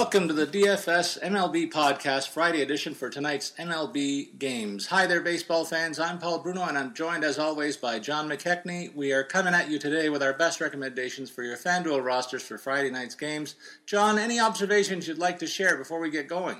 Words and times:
Welcome 0.00 0.28
to 0.28 0.34
the 0.34 0.46
DFS 0.46 1.22
MLB 1.22 1.70
Podcast, 1.70 2.28
Friday 2.28 2.62
edition 2.62 2.94
for 2.94 3.10
tonight's 3.10 3.52
MLB 3.58 4.38
games. 4.38 4.86
Hi 4.86 5.06
there, 5.06 5.20
baseball 5.20 5.66
fans. 5.66 5.98
I'm 5.98 6.18
Paul 6.18 6.38
Bruno, 6.38 6.64
and 6.64 6.78
I'm 6.78 6.94
joined 6.94 7.22
as 7.22 7.38
always 7.38 7.76
by 7.76 7.98
John 7.98 8.26
McKechnie. 8.26 8.94
We 8.94 9.12
are 9.12 9.22
coming 9.22 9.52
at 9.52 9.68
you 9.70 9.78
today 9.78 10.08
with 10.08 10.22
our 10.22 10.32
best 10.32 10.58
recommendations 10.58 11.28
for 11.28 11.42
your 11.42 11.58
FanDuel 11.58 12.02
rosters 12.02 12.42
for 12.42 12.56
Friday 12.56 12.90
night's 12.90 13.14
games. 13.14 13.56
John, 13.84 14.18
any 14.18 14.40
observations 14.40 15.06
you'd 15.06 15.18
like 15.18 15.38
to 15.40 15.46
share 15.46 15.76
before 15.76 16.00
we 16.00 16.08
get 16.08 16.28
going? 16.28 16.56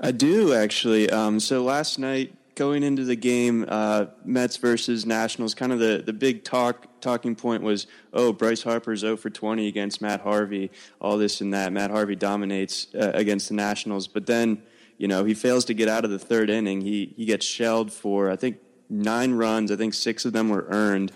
I 0.00 0.10
do 0.10 0.52
actually. 0.52 1.08
Um, 1.08 1.38
so 1.38 1.62
last 1.62 2.00
night, 2.00 2.34
going 2.60 2.82
into 2.82 3.04
the 3.04 3.16
game, 3.16 3.64
uh, 3.66 4.04
Mets 4.22 4.58
versus 4.58 5.06
Nationals, 5.06 5.54
kind 5.54 5.72
of 5.72 5.78
the, 5.78 6.02
the 6.04 6.12
big 6.12 6.44
talk 6.44 6.86
talking 7.00 7.34
point 7.34 7.62
was, 7.62 7.86
oh, 8.12 8.34
Bryce 8.34 8.62
Harper's 8.62 9.00
0 9.00 9.16
for 9.16 9.30
20 9.30 9.66
against 9.66 10.02
Matt 10.02 10.20
Harvey, 10.20 10.70
all 11.00 11.16
this 11.16 11.40
and 11.40 11.54
that. 11.54 11.72
Matt 11.72 11.90
Harvey 11.90 12.16
dominates 12.16 12.88
uh, 12.94 13.12
against 13.14 13.48
the 13.48 13.54
Nationals, 13.54 14.08
but 14.08 14.26
then, 14.26 14.62
you 14.98 15.08
know, 15.08 15.24
he 15.24 15.32
fails 15.32 15.64
to 15.64 15.74
get 15.74 15.88
out 15.88 16.04
of 16.04 16.10
the 16.10 16.18
third 16.18 16.50
inning. 16.50 16.82
He 16.82 17.14
he 17.16 17.24
gets 17.24 17.46
shelled 17.46 17.90
for 17.94 18.30
I 18.30 18.36
think 18.36 18.58
nine 18.90 19.32
runs. 19.32 19.72
I 19.72 19.76
think 19.76 19.94
six 19.94 20.26
of 20.26 20.34
them 20.34 20.50
were 20.50 20.66
earned. 20.68 21.12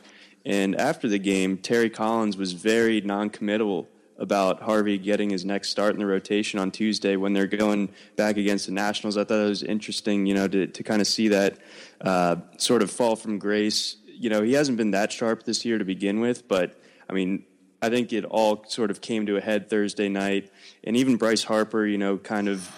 And 0.46 0.74
after 0.74 1.08
the 1.08 1.18
game, 1.18 1.58
Terry 1.58 1.90
Collins 1.90 2.38
was 2.38 2.54
very 2.54 3.02
non-committal 3.02 3.86
about 4.18 4.62
Harvey 4.62 4.98
getting 4.98 5.30
his 5.30 5.44
next 5.44 5.70
start 5.70 5.94
in 5.94 5.98
the 5.98 6.06
rotation 6.06 6.58
on 6.60 6.70
Tuesday 6.70 7.16
when 7.16 7.32
they're 7.32 7.46
going 7.46 7.88
back 8.16 8.36
against 8.36 8.66
the 8.66 8.72
Nationals. 8.72 9.16
I 9.16 9.24
thought 9.24 9.44
it 9.44 9.48
was 9.48 9.62
interesting, 9.62 10.26
you 10.26 10.34
know, 10.34 10.46
to, 10.48 10.66
to 10.66 10.82
kind 10.82 11.00
of 11.00 11.06
see 11.06 11.28
that 11.28 11.58
uh, 12.00 12.36
sort 12.56 12.82
of 12.82 12.90
fall 12.90 13.16
from 13.16 13.38
grace. 13.38 13.96
You 14.06 14.30
know, 14.30 14.42
he 14.42 14.52
hasn't 14.52 14.78
been 14.78 14.92
that 14.92 15.12
sharp 15.12 15.42
this 15.42 15.64
year 15.64 15.78
to 15.78 15.84
begin 15.84 16.20
with, 16.20 16.46
but 16.46 16.80
I 17.08 17.12
mean, 17.12 17.44
I 17.82 17.90
think 17.90 18.12
it 18.12 18.24
all 18.24 18.64
sort 18.68 18.90
of 18.90 19.00
came 19.00 19.26
to 19.26 19.36
a 19.36 19.40
head 19.40 19.68
Thursday 19.68 20.08
night, 20.08 20.50
and 20.84 20.96
even 20.96 21.16
Bryce 21.16 21.42
Harper, 21.42 21.84
you 21.84 21.98
know, 21.98 22.16
kind 22.16 22.48
of 22.48 22.70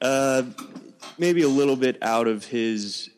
uh, 0.00 0.42
maybe 1.18 1.42
a 1.42 1.48
little 1.48 1.76
bit 1.76 2.02
out 2.02 2.26
of 2.26 2.44
his 2.46 3.10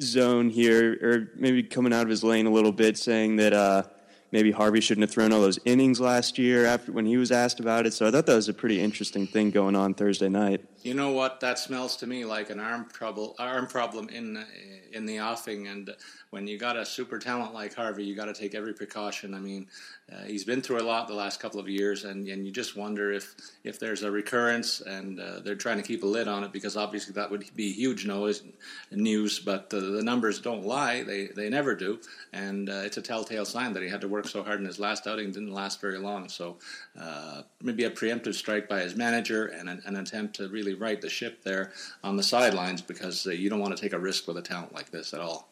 zone 0.00 0.50
here, 0.50 0.98
or 1.00 1.30
maybe 1.36 1.62
coming 1.62 1.92
out 1.92 2.02
of 2.02 2.08
his 2.08 2.24
lane 2.24 2.46
a 2.46 2.50
little 2.50 2.72
bit, 2.72 2.98
saying 2.98 3.36
that. 3.36 3.52
Uh, 3.52 3.84
maybe 4.32 4.50
Harvey 4.50 4.80
shouldn't 4.80 5.02
have 5.02 5.10
thrown 5.10 5.32
all 5.32 5.40
those 5.40 5.58
innings 5.64 6.00
last 6.00 6.38
year 6.38 6.64
after 6.64 6.90
when 6.90 7.06
he 7.06 7.16
was 7.16 7.30
asked 7.30 7.60
about 7.60 7.86
it. 7.86 7.92
So 7.92 8.06
I 8.06 8.10
thought 8.10 8.26
that 8.26 8.34
was 8.34 8.48
a 8.48 8.54
pretty 8.54 8.80
interesting 8.80 9.26
thing 9.26 9.50
going 9.50 9.76
on 9.76 9.94
Thursday 9.94 10.28
night. 10.28 10.64
You 10.82 10.94
know 10.94 11.10
what? 11.10 11.38
That 11.40 11.58
smells 11.58 11.96
to 11.98 12.06
me 12.06 12.24
like 12.24 12.50
an 12.50 12.58
arm 12.58 12.88
trouble, 12.92 13.36
arm 13.38 13.66
problem 13.66 14.08
in 14.08 14.44
in 14.92 15.06
the 15.06 15.20
offing. 15.20 15.68
And 15.68 15.94
when 16.30 16.46
you 16.46 16.58
got 16.58 16.76
a 16.76 16.84
super 16.84 17.18
talent 17.18 17.54
like 17.54 17.74
Harvey, 17.74 18.04
you 18.04 18.16
got 18.16 18.24
to 18.24 18.34
take 18.34 18.54
every 18.54 18.74
precaution. 18.74 19.34
I 19.34 19.38
mean, 19.38 19.66
uh, 20.10 20.24
he's 20.24 20.44
been 20.44 20.60
through 20.60 20.80
a 20.80 20.82
lot 20.82 21.08
the 21.08 21.14
last 21.14 21.40
couple 21.40 21.60
of 21.60 21.68
years, 21.68 22.04
and, 22.04 22.26
and 22.26 22.44
you 22.44 22.52
just 22.52 22.76
wonder 22.76 23.12
if 23.12 23.34
if 23.64 23.78
there's 23.78 24.02
a 24.02 24.10
recurrence, 24.10 24.80
and 24.80 25.20
uh, 25.20 25.40
they're 25.40 25.54
trying 25.54 25.76
to 25.76 25.82
keep 25.82 26.02
a 26.02 26.06
lid 26.06 26.28
on 26.28 26.42
it 26.42 26.52
because 26.52 26.76
obviously 26.76 27.12
that 27.14 27.30
would 27.30 27.44
be 27.54 27.72
huge 27.72 28.06
noise 28.06 28.42
news. 28.90 29.38
But 29.38 29.70
the, 29.70 29.80
the 29.80 30.02
numbers 30.02 30.40
don't 30.40 30.64
lie; 30.64 31.02
they 31.02 31.28
they 31.28 31.48
never 31.48 31.74
do, 31.74 32.00
and 32.32 32.68
uh, 32.68 32.82
it's 32.84 32.96
a 32.96 33.02
telltale 33.02 33.44
sign 33.44 33.72
that 33.74 33.82
he 33.82 33.88
had 33.88 34.00
to 34.00 34.08
work 34.08 34.21
so 34.26 34.42
hard 34.42 34.60
in 34.60 34.66
his 34.66 34.78
last 34.78 35.06
outing 35.06 35.32
didn't 35.32 35.52
last 35.52 35.80
very 35.80 35.98
long. 35.98 36.28
So 36.28 36.58
uh, 37.00 37.42
maybe 37.62 37.84
a 37.84 37.90
preemptive 37.90 38.34
strike 38.34 38.68
by 38.68 38.80
his 38.80 38.96
manager 38.96 39.46
and 39.46 39.68
an, 39.68 39.82
an, 39.84 39.96
attempt 39.96 40.36
to 40.36 40.48
really 40.48 40.74
right 40.74 41.00
the 41.00 41.08
ship 41.08 41.42
there 41.42 41.72
on 42.02 42.16
the 42.16 42.22
sidelines 42.22 42.82
because 42.82 43.26
uh, 43.26 43.30
you 43.30 43.50
don't 43.50 43.60
want 43.60 43.76
to 43.76 43.80
take 43.80 43.92
a 43.92 43.98
risk 43.98 44.26
with 44.26 44.36
a 44.36 44.42
talent 44.42 44.74
like 44.74 44.90
this 44.90 45.14
at 45.14 45.20
all. 45.20 45.48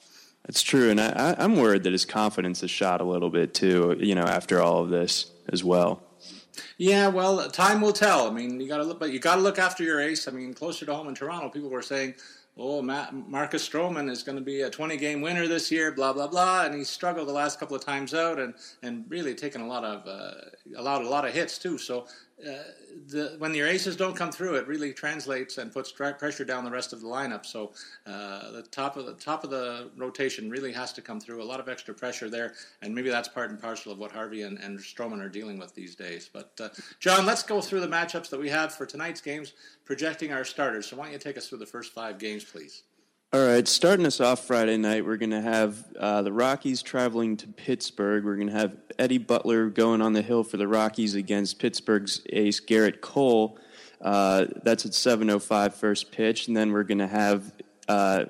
That's 0.47 0.63
true, 0.63 0.91
and 0.91 1.01
I, 1.01 1.35
I'm 1.39 1.57
worried 1.57 1.83
that 1.83 1.93
his 1.93 2.07
confidence 2.07 2.63
is 2.63 2.71
shot 2.71 3.01
a 3.01 3.05
little 3.05 3.29
bit 3.29 3.53
too. 3.53 3.97
You 4.01 4.15
know, 4.15 4.23
after 4.23 4.61
all 4.61 4.83
of 4.83 4.89
this 4.89 5.31
as 5.49 5.63
well. 5.63 6.03
Yeah, 6.79 7.09
well, 7.09 7.49
time 7.51 7.81
will 7.81 7.93
tell. 7.93 8.27
I 8.27 8.31
mean, 8.31 8.61
you 8.61 8.67
got 8.67 8.79
to 8.79 8.85
look, 8.85 8.99
but 8.99 9.13
you 9.13 9.19
got 9.19 9.37
to 9.37 9.43
look 9.43 9.59
after 9.59 9.85
your 9.85 10.01
ace. 10.01 10.27
I 10.29 10.31
mean, 10.31 10.55
closer 10.55 10.87
to 10.87 10.95
home 10.95 11.09
in 11.09 11.15
Toronto, 11.15 11.49
people 11.49 11.69
were 11.69 11.83
saying, 11.83 12.15
"Oh, 12.61 12.83
Matt, 12.83 13.15
Marcus 13.15 13.67
Stroman 13.67 14.11
is 14.11 14.23
going 14.23 14.37
to 14.37 14.45
be 14.45 14.61
a 14.61 14.71
20-game 14.71 15.23
winner 15.23 15.49
this 15.49 15.71
year." 15.73 15.93
Blah 15.93 16.13
blah 16.13 16.27
blah, 16.27 16.65
and 16.67 16.75
he 16.75 16.85
struggled 16.85 17.27
the 17.29 17.33
last 17.33 17.59
couple 17.59 17.75
of 17.75 17.85
times 17.85 18.13
out, 18.13 18.39
and 18.39 18.55
and 18.83 19.05
really 19.09 19.35
taken 19.35 19.63
a 19.63 19.67
lot 19.67 19.85
of 19.85 20.07
uh, 20.07 20.33
allowed 20.77 21.03
a 21.03 21.09
lot 21.09 21.27
of 21.27 21.33
hits 21.33 21.59
too. 21.59 21.79
So 21.79 22.07
the, 23.09 23.35
when 23.39 23.55
your 23.55 23.67
aces 23.67 23.97
don't 23.97 24.17
come 24.17 24.33
through, 24.33 24.57
it 24.57 24.67
really 24.67 24.93
translates 24.93 25.59
and 25.59 25.73
puts 25.73 25.93
pressure 25.93 26.45
down 26.45 26.65
the 26.65 26.71
rest 26.71 26.93
of 26.93 27.01
the 27.01 27.07
lineup. 27.07 27.45
So 27.47 27.73
uh, 28.07 28.51
the 28.53 28.63
top 28.71 28.97
of 28.97 29.07
the 29.07 29.15
top 29.15 29.45
of 29.45 29.51
the 29.51 29.91
rotation 29.97 30.51
really 30.51 30.73
has 30.73 30.93
to 30.95 31.03
come 31.03 31.21
through. 31.21 31.43
A 31.43 31.45
lot 31.45 31.61
of 31.61 31.69
extra 31.69 31.95
pressure 31.95 32.31
there, 32.31 32.55
and 32.83 32.95
maybe 32.95 33.11
that's 33.11 33.29
part 33.29 33.51
and 33.51 33.61
parcel 33.61 33.93
of 33.93 33.99
what 33.99 34.13
Harvey 34.13 34.43
and, 34.43 34.59
and 34.59 34.79
Stroman 34.79 35.21
are 35.21 35.29
dealing 35.29 35.59
with 35.59 35.75
these 35.75 35.95
days. 35.95 36.31
But 36.33 36.53
uh, 36.61 36.69
John, 36.99 37.27
let's 37.27 37.43
go 37.43 37.61
through 37.61 37.81
the 37.81 37.89
matchups 37.89 38.31
that 38.31 38.41
we 38.41 38.49
have 38.49 38.73
for 38.73 38.87
tonight's 38.87 39.21
games, 39.21 39.53
projecting 39.85 40.33
our 40.33 40.45
starters. 40.45 40.87
So 40.87 40.97
why 40.97 41.05
don't 41.05 41.13
you 41.13 41.19
take 41.19 41.37
us 41.37 41.49
through 41.49 41.59
the 41.59 41.67
first 41.67 41.93
five 41.93 42.19
games, 42.19 42.45
please? 42.45 42.83
All 43.33 43.47
right, 43.47 43.69
starting 43.69 44.07
us 44.07 44.21
off 44.21 44.45
Friday 44.45 44.77
night, 44.77 45.07
we're 45.07 45.17
going 45.17 45.31
to 45.31 45.41
have 45.41 45.85
uh, 45.97 46.23
the 46.23 46.33
Rockies 46.33 46.83
traveling 46.83 47.37
to 47.37 47.47
Pittsburgh. 47.47 48.25
We're 48.25 48.35
going 48.35 48.49
to 48.49 48.55
have 48.55 48.77
Eddie 48.99 49.19
Butler 49.19 49.71
going 49.71 50.03
on 50.03 50.15
the 50.15 50.23
hill 50.23 50.43
for 50.43 50.57
the 50.57 50.67
Rockies 50.67 51.15
against 51.15 51.61
Pittsburgh's 51.61 52.23
ace 52.31 52.61
Gerrit 52.61 53.01
Cole. 53.01 53.57
Uh, 54.01 54.47
that's 54.65 54.85
at 54.85 54.91
7:05 54.91 55.75
first 55.75 56.11
pitch, 56.11 56.49
and 56.49 56.57
then 56.57 56.73
we're 56.73 56.83
going 56.83 56.99
to 56.99 57.07
have 57.07 57.53
uh, 57.87 58.25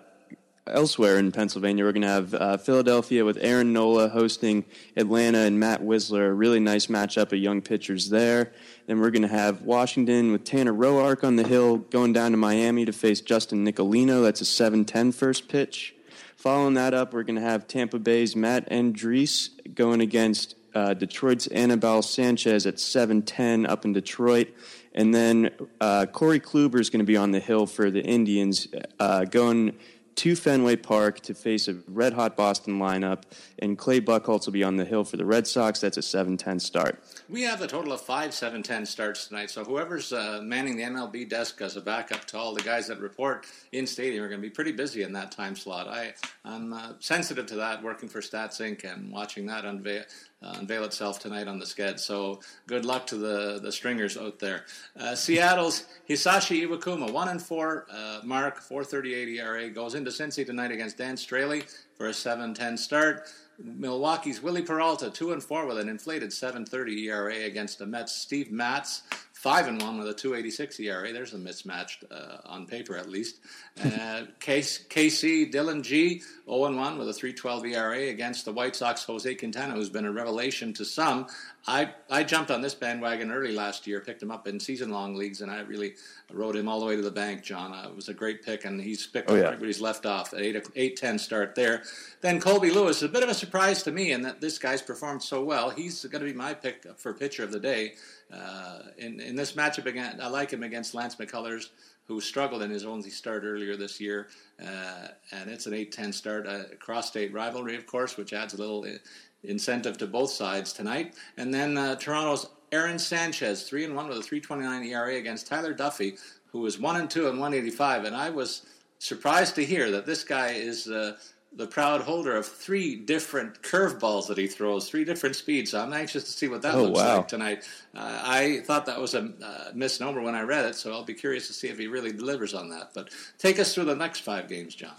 elsewhere 0.71 1.19
in 1.19 1.33
Pennsylvania. 1.33 1.85
We're 1.85 1.93
going 1.93 2.03
to 2.03 2.09
have 2.09 2.35
uh, 2.35 2.57
Philadelphia 2.57 3.25
with 3.25 3.39
Aaron 3.41 3.73
Nola 3.73 4.09
hosting 4.09 4.65
Atlanta 4.97 5.39
and 5.39 5.59
Matt 5.59 5.83
Wisler. 5.83 6.29
A 6.29 6.33
really 6.33 6.61
nice 6.61 6.87
matchup 6.87 7.33
of 7.33 7.39
young 7.39 7.61
pitchers 7.61 8.11
there. 8.11 8.53
Then 8.87 9.01
we're 9.01 9.11
going 9.11 9.23
to 9.23 9.29
have 9.29 9.63
Washington 9.63 10.33
with 10.33 10.45
Tanner 10.45 10.73
Roark 10.73 11.25
on 11.25 11.37
the 11.37 11.47
hill 11.47 11.79
going 11.79 12.13
down 12.13 12.31
to 12.33 12.37
Miami 12.37 12.85
to 12.85 12.93
face 12.93 13.21
Justin 13.21 13.67
Nicolino. 13.67 14.23
That's 14.23 14.41
a 14.41 14.45
7-10 14.45 15.15
first 15.15 15.49
pitch. 15.49 15.95
Following 16.37 16.75
that 16.75 16.95
up, 16.95 17.13
we're 17.13 17.23
going 17.23 17.37
to 17.37 17.43
have 17.43 17.69
Tampa 17.69 17.99
Bay's 17.99 18.35
Matt 18.35 18.71
Andriese 18.71 19.51
going 19.75 20.01
against 20.01 20.55
uh, 20.75 20.95
Detroit's 20.95 21.47
Anibal 21.49 22.03
Sanchez 22.03 22.67
at 22.67 22.77
7-10 22.77 23.69
up 23.69 23.85
in 23.85 23.93
Detroit. 23.93 24.49
And 24.95 25.15
then 25.15 25.51
uh, 25.81 26.07
Corey 26.07 26.41
Kluber 26.41 26.81
is 26.81 26.91
going 26.91 27.01
to 27.01 27.07
be 27.07 27.17
on 27.17 27.31
the 27.31 27.41
hill 27.41 27.67
for 27.67 27.91
the 27.91 28.03
Indians, 28.03 28.69
uh, 28.99 29.25
going 29.25 29.77
to 30.21 30.37
Fenway 30.37 30.77
Park 30.77 31.21
to 31.21 31.33
face 31.33 31.67
a 31.67 31.77
red 31.89 32.13
hot 32.13 32.37
Boston 32.37 32.79
lineup, 32.79 33.23
and 33.59 33.79
Clay 33.79 34.03
Buchholz 34.03 34.45
will 34.45 34.53
be 34.53 34.63
on 34.63 34.77
the 34.77 34.85
hill 34.85 35.03
for 35.03 35.17
the 35.17 35.25
Red 35.25 35.47
Sox. 35.47 35.81
That's 35.81 35.97
a 35.97 36.03
7 36.03 36.37
10 36.37 36.61
start. 36.61 37.03
We 37.31 37.41
have 37.45 37.63
a 37.63 37.67
total 37.67 37.95
of 37.95 38.03
five 38.03 38.35
7 38.35 38.63
10 38.63 38.85
starts 38.85 39.29
tonight, 39.29 39.49
so 39.49 39.65
whoever's 39.65 40.13
uh, 40.13 40.41
manning 40.43 40.77
the 40.77 40.83
MLB 40.83 41.27
desk 41.27 41.63
as 41.63 41.77
a 41.77 41.81
backup 41.81 42.27
to 42.27 42.37
all 42.37 42.53
the 42.53 42.61
guys 42.61 42.87
that 42.89 43.01
report 43.01 43.47
in 43.73 43.87
stadium 43.87 44.23
are 44.23 44.29
going 44.29 44.43
to 44.43 44.47
be 44.47 44.53
pretty 44.53 44.73
busy 44.73 45.05
in 45.05 45.13
that 45.15 45.33
time 45.33 45.57
slot. 45.57 45.89
I, 45.89 46.13
I'm 46.45 46.75
uh, 46.75 46.93
sensitive 46.99 47.47
to 47.47 47.55
that 47.55 47.83
working 47.83 48.11
for 48.11 48.21
Stats 48.21 48.61
Inc. 48.61 48.85
and 48.85 49.11
watching 49.11 49.47
that 49.47 49.65
unveil, 49.65 50.03
uh, 50.43 50.55
unveil 50.59 50.85
itself 50.85 51.19
tonight 51.19 51.49
on 51.49 51.59
the 51.59 51.65
sked. 51.65 51.99
So 51.99 52.41
good 52.67 52.85
luck 52.85 53.07
to 53.09 53.17
the, 53.17 53.61
the 53.63 53.73
stringers 53.73 54.17
out 54.17 54.39
there. 54.39 54.65
Uh, 54.99 55.15
Seattle's 55.15 55.85
Hisashi 56.09 56.67
Iwakuma, 56.67 57.13
1 57.13 57.29
and 57.29 57.43
4 57.43 57.87
uh, 57.91 58.21
mark, 58.25 58.61
438 58.61 59.29
ERA, 59.39 59.69
goes 59.71 59.95
into 59.95 60.11
Cincy 60.11 60.45
tonight 60.45 60.71
against 60.71 60.99
Dan 60.99 61.17
Straily 61.17 61.65
for 61.95 62.09
a 62.09 62.15
7 62.15 62.55
10 62.55 62.77
start. 62.77 63.29
Milwaukee's 63.63 64.43
Wily 64.43 64.63
Peralta, 64.63 65.11
2 65.11 65.33
and 65.33 65.43
4 65.43 65.67
with 65.67 65.79
an 65.79 65.89
inflated 65.89 66.33
730 66.33 67.09
ERA 67.09 67.45
against 67.45 67.79
the 67.79 67.87
Mets' 67.87 68.17
Steve 68.17 68.51
Matz 68.51 69.03
five 69.41 69.67
and 69.69 69.81
one 69.81 69.97
with 69.97 70.07
a 70.07 70.13
286 70.13 70.81
ERA. 70.81 71.15
There's 71.15 71.33
a 71.33 71.39
mismatched 71.39 72.05
uh, 72.11 72.37
on 72.45 72.67
paper 72.67 72.95
at 72.95 73.09
least. 73.09 73.39
Uh, 73.83 74.25
KC 74.41 75.51
Dillon 75.51 75.83
Gee 75.83 76.21
0 76.45 76.67
and 76.67 76.77
one 76.77 76.99
with 76.99 77.09
a 77.09 77.13
312 77.15 77.65
ERA 77.65 78.09
against 78.11 78.45
the 78.45 78.53
White 78.53 78.77
Sox 78.77 79.03
Jose 79.05 79.35
Quintana, 79.37 79.73
who's 79.73 79.89
been 79.89 80.05
a 80.05 80.13
revelation 80.13 80.75
to 80.75 80.85
some. 80.85 81.27
I 81.67 81.91
I 82.11 82.23
jumped 82.23 82.51
on 82.51 82.61
this 82.61 82.75
bandwagon 82.75 83.31
early 83.31 83.53
last 83.53 83.87
year, 83.87 84.01
picked 84.01 84.23
him 84.23 84.31
up 84.31 84.47
in 84.47 84.61
season 84.61 84.91
long 84.91 85.15
leagues, 85.15 85.41
and 85.41 85.51
I 85.51 85.61
really 85.61 85.95
rode 86.31 86.57
him 86.57 86.69
all 86.69 86.79
the 86.79 86.87
way 86.87 86.97
to 86.97 87.03
the 87.03 87.11
bank. 87.11 87.43
John, 87.43 87.73
uh, 87.73 87.89
it 87.89 87.97
was 87.97 88.11
a 88.11 88.15
great 88.15 88.43
pick, 88.43 88.67
and 88.67 88.79
he's 88.79 89.07
picked 89.07 89.31
oh, 89.31 89.37
yeah. 89.37 89.45
everybody's 89.45 89.81
left 89.81 90.05
off. 90.05 90.35
Eight 90.35 90.63
eight 90.77 90.97
ten 90.97 91.19
start 91.19 91.55
there. 91.55 91.83
Then 92.21 92.41
Colby 92.41 92.71
Lewis, 92.71 93.01
a 93.03 93.09
bit 93.09 93.23
of 93.23 93.31
a 93.31 93.35
surprise 93.35 93.83
to 93.85 93.91
me 93.91 94.13
in 94.13 94.21
that 94.23 94.43
this 94.43 94.59
guy's 94.59 94.83
performed 94.83 95.23
so 95.23 95.43
well. 95.43 95.71
He's 95.71 96.05
going 96.05 96.25
to 96.25 96.31
be 96.31 96.37
my 96.37 96.53
pick 96.53 96.87
for 96.99 97.15
pitcher 97.15 97.43
of 97.43 97.53
the 97.53 97.61
day. 97.61 97.95
Uh, 98.33 98.81
in, 98.99 99.21
in 99.21 99.37
this 99.37 99.53
matchup 99.53 99.87
again, 99.87 100.19
I 100.23 100.29
like 100.29 100.53
him 100.53 100.63
against 100.63 100.95
Lance 100.95 101.17
McCullers, 101.17 101.71
who 102.05 102.21
struggled 102.21 102.63
in 102.63 102.71
his 102.71 102.85
only 102.85 103.11
start 103.11 103.43
earlier 103.45 103.77
this 103.77 104.01
year. 104.01 104.29
Uh, 104.61 105.09
and 105.33 105.51
it's 105.51 105.67
an 105.67 105.75
8 105.75 105.93
10 105.93 106.13
start, 106.13 106.47
a 106.47 106.77
cross 106.79 107.09
state 107.09 107.33
rivalry, 107.33 107.77
of 107.77 107.87
course, 107.87 108.17
which 108.17 108.33
adds 108.33 108.55
a 108.55 108.57
little 108.57 108.85
uh, 108.85 108.99
incentive 109.45 109.99
to 109.99 110.07
both 110.07 110.31
sides 110.31 110.73
tonight. 110.73 111.15
And 111.37 111.53
then 111.53 111.77
uh, 111.77 111.97
Toronto's 111.97 112.49
Aaron 112.73 112.99
Sanchez, 112.99 113.65
3 113.65 113.87
and 113.87 113.97
1 113.97 114.09
with 114.09 114.19
a 114.19 114.23
329 114.23 114.85
ERA 114.85 115.17
against 115.17 115.47
Tyler 115.47 115.75
Duffey, 115.75 116.19
who 116.53 116.61
was 116.61 116.79
1 116.79 116.97
and 116.97 117.11
2 117.11 117.29
and 117.29 117.41
185. 117.41 118.05
And 118.05 118.17
I 118.17 118.31
was 118.31 118.67
surprised 118.99 119.55
to 119.57 119.65
hear 119.65 119.91
that 119.91 120.07
this 120.07 120.25
guy 120.25 120.51
is 120.51 120.89
uh, 120.89 121.17
the 121.53 121.67
proud 121.67 122.01
holder 122.01 122.37
of 122.37 122.47
three 122.47 122.95
different 122.95 123.61
curveballs 123.63 124.29
that 124.29 124.39
he 124.39 124.47
throws, 124.47 124.89
three 124.89 125.05
different 125.05 125.35
speeds. 125.35 125.73
So 125.73 125.81
I'm 125.81 125.93
anxious 125.93 126.25
to 126.25 126.31
see 126.31 126.49
what 126.49 126.63
that 126.63 126.75
oh, 126.75 126.85
looks 126.85 127.01
wow. 127.01 127.17
like 127.17 127.29
tonight. 127.29 127.69
Uh, 127.95 128.23
I 128.25 128.61
thought 128.65 128.87
that 128.87 129.01
was 129.01 129.15
a 129.15 129.33
uh, 129.45 129.73
misnomer 129.75 130.23
when 130.23 130.35
I 130.35 130.43
read 130.43 130.65
it, 130.65 130.77
so 130.77 130.93
I'll 130.93 131.05
be 131.05 131.15
curious 131.15 131.49
to 131.49 131.53
see 131.53 131.69
if 131.69 131.79
he 131.79 131.89
really 131.89 132.13
delivers 132.13 132.55
on 132.55 132.71
that. 132.71 132.93
But 132.95 133.11
take 133.39 133.59
us 133.59 133.75
through 133.75 133.87
the 133.87 133.97
next 133.97 134.21
five 134.21 134.49
games, 134.49 134.75
John. 134.75 134.95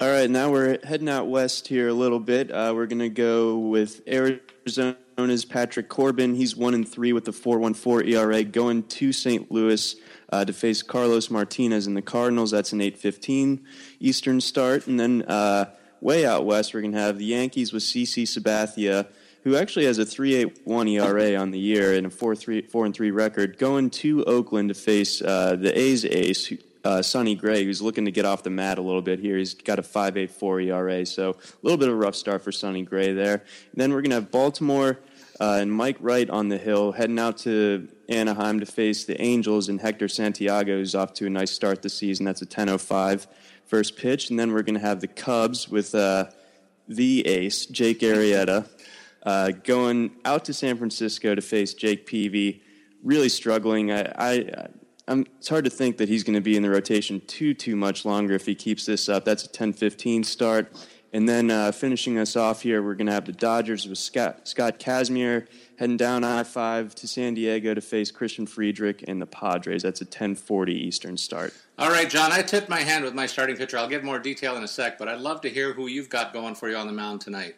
All 0.00 0.08
right, 0.08 0.30
now 0.30 0.52
we're 0.52 0.78
heading 0.84 1.08
out 1.08 1.26
west 1.26 1.66
here 1.66 1.88
a 1.88 1.92
little 1.92 2.20
bit. 2.20 2.52
Uh, 2.52 2.72
we're 2.72 2.86
going 2.86 3.00
to 3.00 3.08
go 3.08 3.58
with 3.58 4.06
Arizona's 4.06 5.44
Patrick 5.44 5.88
Corbin. 5.88 6.36
He's 6.36 6.54
one 6.54 6.74
and 6.74 6.88
three 6.88 7.12
with 7.12 7.24
the 7.24 7.32
4.14 7.32 8.08
ERA, 8.08 8.44
going 8.44 8.84
to 8.84 9.12
St. 9.12 9.50
Louis 9.50 9.96
uh, 10.30 10.44
to 10.44 10.52
face 10.52 10.82
Carlos 10.82 11.30
Martinez 11.30 11.88
and 11.88 11.96
the 11.96 12.02
Cardinals. 12.02 12.52
That's 12.52 12.72
an 12.72 12.80
8:15 12.80 13.60
Eastern 13.98 14.40
start, 14.40 14.86
and 14.86 15.00
then 15.00 15.22
uh, 15.22 15.70
way 16.00 16.26
out 16.26 16.44
west, 16.44 16.74
we're 16.74 16.80
going 16.80 16.92
to 16.92 16.98
have 16.98 17.18
the 17.18 17.24
Yankees 17.24 17.72
with 17.72 17.82
CC 17.82 18.24
Sabathia, 18.24 19.06
who 19.44 19.56
actually 19.56 19.86
has 19.86 19.98
a 19.98 20.04
3.81 20.04 20.90
ERA 20.90 21.40
on 21.40 21.50
the 21.50 21.58
year 21.58 21.94
and 21.94 22.06
a 22.06 22.10
4 22.10 22.34
3 22.34 22.62
4 22.62 22.86
and 22.86 22.94
3 22.94 23.10
record, 23.10 23.58
going 23.58 23.90
to 23.90 24.24
Oakland 24.24 24.68
to 24.68 24.74
face 24.74 25.22
uh, 25.22 25.56
the 25.56 25.76
A's 25.78 26.04
ace, 26.04 26.52
uh, 26.84 27.02
Sonny 27.02 27.34
Gray, 27.34 27.64
who's 27.64 27.82
looking 27.82 28.04
to 28.04 28.10
get 28.10 28.24
off 28.24 28.42
the 28.42 28.50
mat 28.50 28.78
a 28.78 28.82
little 28.82 29.02
bit 29.02 29.18
here. 29.18 29.36
He's 29.36 29.54
got 29.54 29.78
a 29.78 29.82
5.84 29.82 30.66
ERA, 30.66 31.06
so 31.06 31.30
a 31.30 31.36
little 31.62 31.78
bit 31.78 31.88
of 31.88 31.94
a 31.94 31.98
rough 31.98 32.14
start 32.14 32.42
for 32.42 32.52
Sonny 32.52 32.82
Gray 32.82 33.12
there. 33.12 33.34
And 33.34 33.80
then 33.80 33.92
we're 33.92 34.02
going 34.02 34.10
to 34.10 34.16
have 34.16 34.30
Baltimore 34.30 34.98
uh, 35.40 35.58
and 35.60 35.72
Mike 35.72 35.96
Wright 36.00 36.28
on 36.28 36.48
the 36.48 36.58
hill, 36.58 36.92
heading 36.92 37.18
out 37.18 37.38
to 37.38 37.88
Anaheim 38.08 38.58
to 38.60 38.66
face 38.66 39.04
the 39.04 39.20
Angels, 39.20 39.68
and 39.68 39.80
Hector 39.80 40.08
Santiago, 40.08 40.78
who's 40.78 40.94
off 40.94 41.12
to 41.14 41.26
a 41.26 41.30
nice 41.30 41.52
start 41.52 41.82
this 41.82 41.94
season. 41.94 42.24
That's 42.26 42.42
a 42.42 42.46
10.05 42.46 43.26
first 43.66 43.96
pitch, 43.96 44.30
and 44.30 44.38
then 44.38 44.52
we're 44.52 44.62
going 44.62 44.74
to 44.74 44.80
have 44.80 45.00
the 45.00 45.06
Cubs 45.06 45.68
with 45.68 45.94
uh, 45.94 46.26
the 46.88 47.26
ace, 47.26 47.66
Jake 47.66 48.00
Arrieta, 48.00 48.68
uh, 49.22 49.50
going 49.62 50.12
out 50.24 50.44
to 50.46 50.52
San 50.52 50.76
Francisco 50.76 51.34
to 51.34 51.42
face 51.42 51.74
Jake 51.74 52.06
Peavy. 52.06 52.62
Really 53.04 53.28
struggling. 53.28 53.92
I, 53.92 54.12
I, 54.16 54.68
I'm, 55.06 55.24
it's 55.38 55.48
hard 55.48 55.64
to 55.64 55.70
think 55.70 55.98
that 55.98 56.08
he's 56.08 56.24
going 56.24 56.34
to 56.34 56.40
be 56.40 56.56
in 56.56 56.62
the 56.62 56.70
rotation 56.70 57.20
too 57.26 57.54
too 57.54 57.76
much 57.76 58.04
longer 58.04 58.34
if 58.34 58.44
he 58.44 58.54
keeps 58.56 58.86
this 58.86 59.08
up. 59.08 59.24
That's 59.24 59.44
a 59.44 59.48
10-15 59.48 60.24
start. 60.24 60.72
And 61.12 61.28
then 61.28 61.50
uh, 61.50 61.72
finishing 61.72 62.18
us 62.18 62.36
off 62.36 62.62
here, 62.62 62.82
we're 62.82 62.94
going 62.94 63.06
to 63.06 63.12
have 63.12 63.24
the 63.24 63.32
Dodgers 63.32 63.88
with 63.88 63.98
Scott, 63.98 64.46
Scott 64.46 64.78
Kazmir 64.78 65.46
heading 65.78 65.96
down 65.96 66.22
I-5 66.22 66.92
to 66.94 67.08
San 67.08 67.34
Diego 67.34 67.72
to 67.72 67.80
face 67.80 68.10
Christian 68.10 68.46
Friedrich 68.46 69.04
and 69.08 69.22
the 69.22 69.26
Padres. 69.26 69.82
That's 69.82 70.00
a 70.02 70.04
10:40 70.04 70.70
Eastern 70.70 71.16
start. 71.16 71.54
All 71.78 71.90
right, 71.90 72.10
John. 72.10 72.32
I 72.32 72.42
tipped 72.42 72.68
my 72.68 72.80
hand 72.80 73.04
with 73.04 73.14
my 73.14 73.26
starting 73.26 73.56
pitcher. 73.56 73.78
I'll 73.78 73.88
give 73.88 74.04
more 74.04 74.18
detail 74.18 74.56
in 74.56 74.64
a 74.64 74.68
sec, 74.68 74.98
but 74.98 75.08
I'd 75.08 75.20
love 75.20 75.40
to 75.42 75.48
hear 75.48 75.72
who 75.72 75.86
you've 75.86 76.10
got 76.10 76.32
going 76.32 76.54
for 76.54 76.68
you 76.68 76.76
on 76.76 76.86
the 76.86 76.92
mound 76.92 77.20
tonight. 77.20 77.56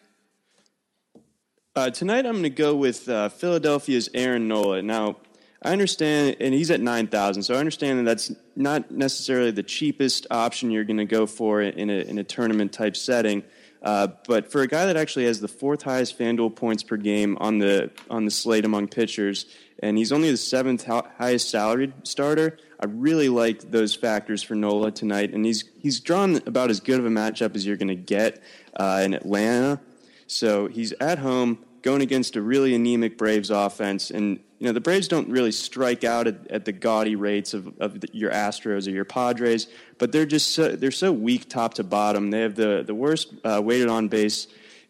Uh, 1.74 1.88
tonight, 1.88 2.26
I'm 2.26 2.32
going 2.32 2.42
to 2.42 2.50
go 2.50 2.74
with 2.74 3.08
uh, 3.08 3.30
Philadelphia's 3.30 4.08
Aaron 4.12 4.48
Nola. 4.48 4.82
Now, 4.82 5.16
I 5.62 5.72
understand, 5.72 6.36
and 6.40 6.54
he's 6.54 6.70
at 6.70 6.80
9,000, 6.80 7.42
so 7.42 7.54
I 7.54 7.58
understand 7.58 7.98
that 7.98 8.04
that's 8.04 8.32
not 8.56 8.90
necessarily 8.90 9.50
the 9.50 9.62
cheapest 9.62 10.26
option 10.30 10.70
you're 10.70 10.84
going 10.84 10.96
to 10.96 11.04
go 11.04 11.26
for 11.26 11.60
in 11.60 11.90
a, 11.90 11.98
in 11.98 12.18
a 12.18 12.24
tournament 12.24 12.72
type 12.72 12.96
setting. 12.96 13.42
Uh, 13.82 14.08
but 14.26 14.50
for 14.50 14.62
a 14.62 14.66
guy 14.66 14.86
that 14.86 14.96
actually 14.96 15.24
has 15.24 15.40
the 15.40 15.48
fourth 15.48 15.82
highest 15.82 16.18
FanDuel 16.18 16.54
points 16.54 16.82
per 16.82 16.96
game 16.96 17.36
on 17.40 17.58
the 17.58 17.90
on 18.10 18.24
the 18.26 18.30
slate 18.30 18.64
among 18.64 18.88
pitchers, 18.88 19.46
and 19.82 19.96
he's 19.96 20.12
only 20.12 20.30
the 20.30 20.36
seventh 20.36 20.84
highest 20.84 21.48
salaried 21.48 21.92
starter, 22.02 22.58
I 22.78 22.86
really 22.86 23.30
like 23.30 23.70
those 23.70 23.94
factors 23.94 24.42
for 24.42 24.54
Nola 24.54 24.90
tonight. 24.90 25.32
And 25.32 25.46
he's 25.46 25.64
he's 25.78 26.00
drawn 26.00 26.36
about 26.46 26.68
as 26.68 26.80
good 26.80 26.98
of 27.00 27.06
a 27.06 27.10
matchup 27.10 27.56
as 27.56 27.66
you're 27.66 27.78
going 27.78 27.88
to 27.88 27.94
get 27.94 28.42
uh, 28.76 29.00
in 29.02 29.14
Atlanta. 29.14 29.80
So 30.26 30.66
he's 30.68 30.92
at 31.00 31.18
home 31.18 31.64
going 31.80 32.02
against 32.02 32.36
a 32.36 32.42
really 32.42 32.74
anemic 32.74 33.16
Braves 33.16 33.50
offense, 33.50 34.10
and 34.10 34.40
you 34.60 34.66
know 34.66 34.72
the 34.72 34.80
Braves 34.80 35.08
don't 35.08 35.28
really 35.30 35.52
strike 35.52 36.04
out 36.04 36.26
at, 36.26 36.50
at 36.50 36.64
the 36.66 36.72
gaudy 36.72 37.16
rates 37.16 37.54
of, 37.54 37.72
of 37.80 38.00
the, 38.00 38.08
your 38.12 38.30
Astros 38.30 38.86
or 38.86 38.90
your 38.90 39.06
Padres, 39.06 39.68
but 39.96 40.12
they're 40.12 40.26
just 40.26 40.52
so, 40.52 40.76
they're 40.76 40.90
so 40.90 41.10
weak 41.10 41.48
top 41.48 41.74
to 41.74 41.82
bottom. 41.82 42.30
They 42.30 42.42
have 42.42 42.56
the 42.56 42.84
the 42.86 42.94
worst 42.94 43.32
uh, 43.42 43.60
weighted 43.64 43.88
on 43.88 44.08
base 44.08 44.48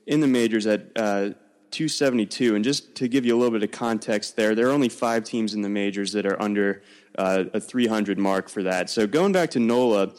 in 0.08 0.20
the 0.20 0.26
majors 0.26 0.66
at 0.66 0.90
uh, 0.96 1.30
272. 1.70 2.56
And 2.56 2.64
just 2.64 2.96
to 2.96 3.06
give 3.06 3.24
you 3.24 3.36
a 3.36 3.38
little 3.38 3.52
bit 3.52 3.62
of 3.62 3.70
context, 3.70 4.34
there 4.34 4.56
there 4.56 4.68
are 4.68 4.72
only 4.72 4.88
five 4.88 5.22
teams 5.22 5.54
in 5.54 5.62
the 5.62 5.68
majors 5.68 6.10
that 6.12 6.26
are 6.26 6.40
under 6.42 6.82
uh, 7.16 7.44
a 7.54 7.60
300 7.60 8.18
mark 8.18 8.48
for 8.48 8.64
that. 8.64 8.90
So 8.90 9.06
going 9.06 9.30
back 9.30 9.50
to 9.50 9.60
Nola, 9.60 10.12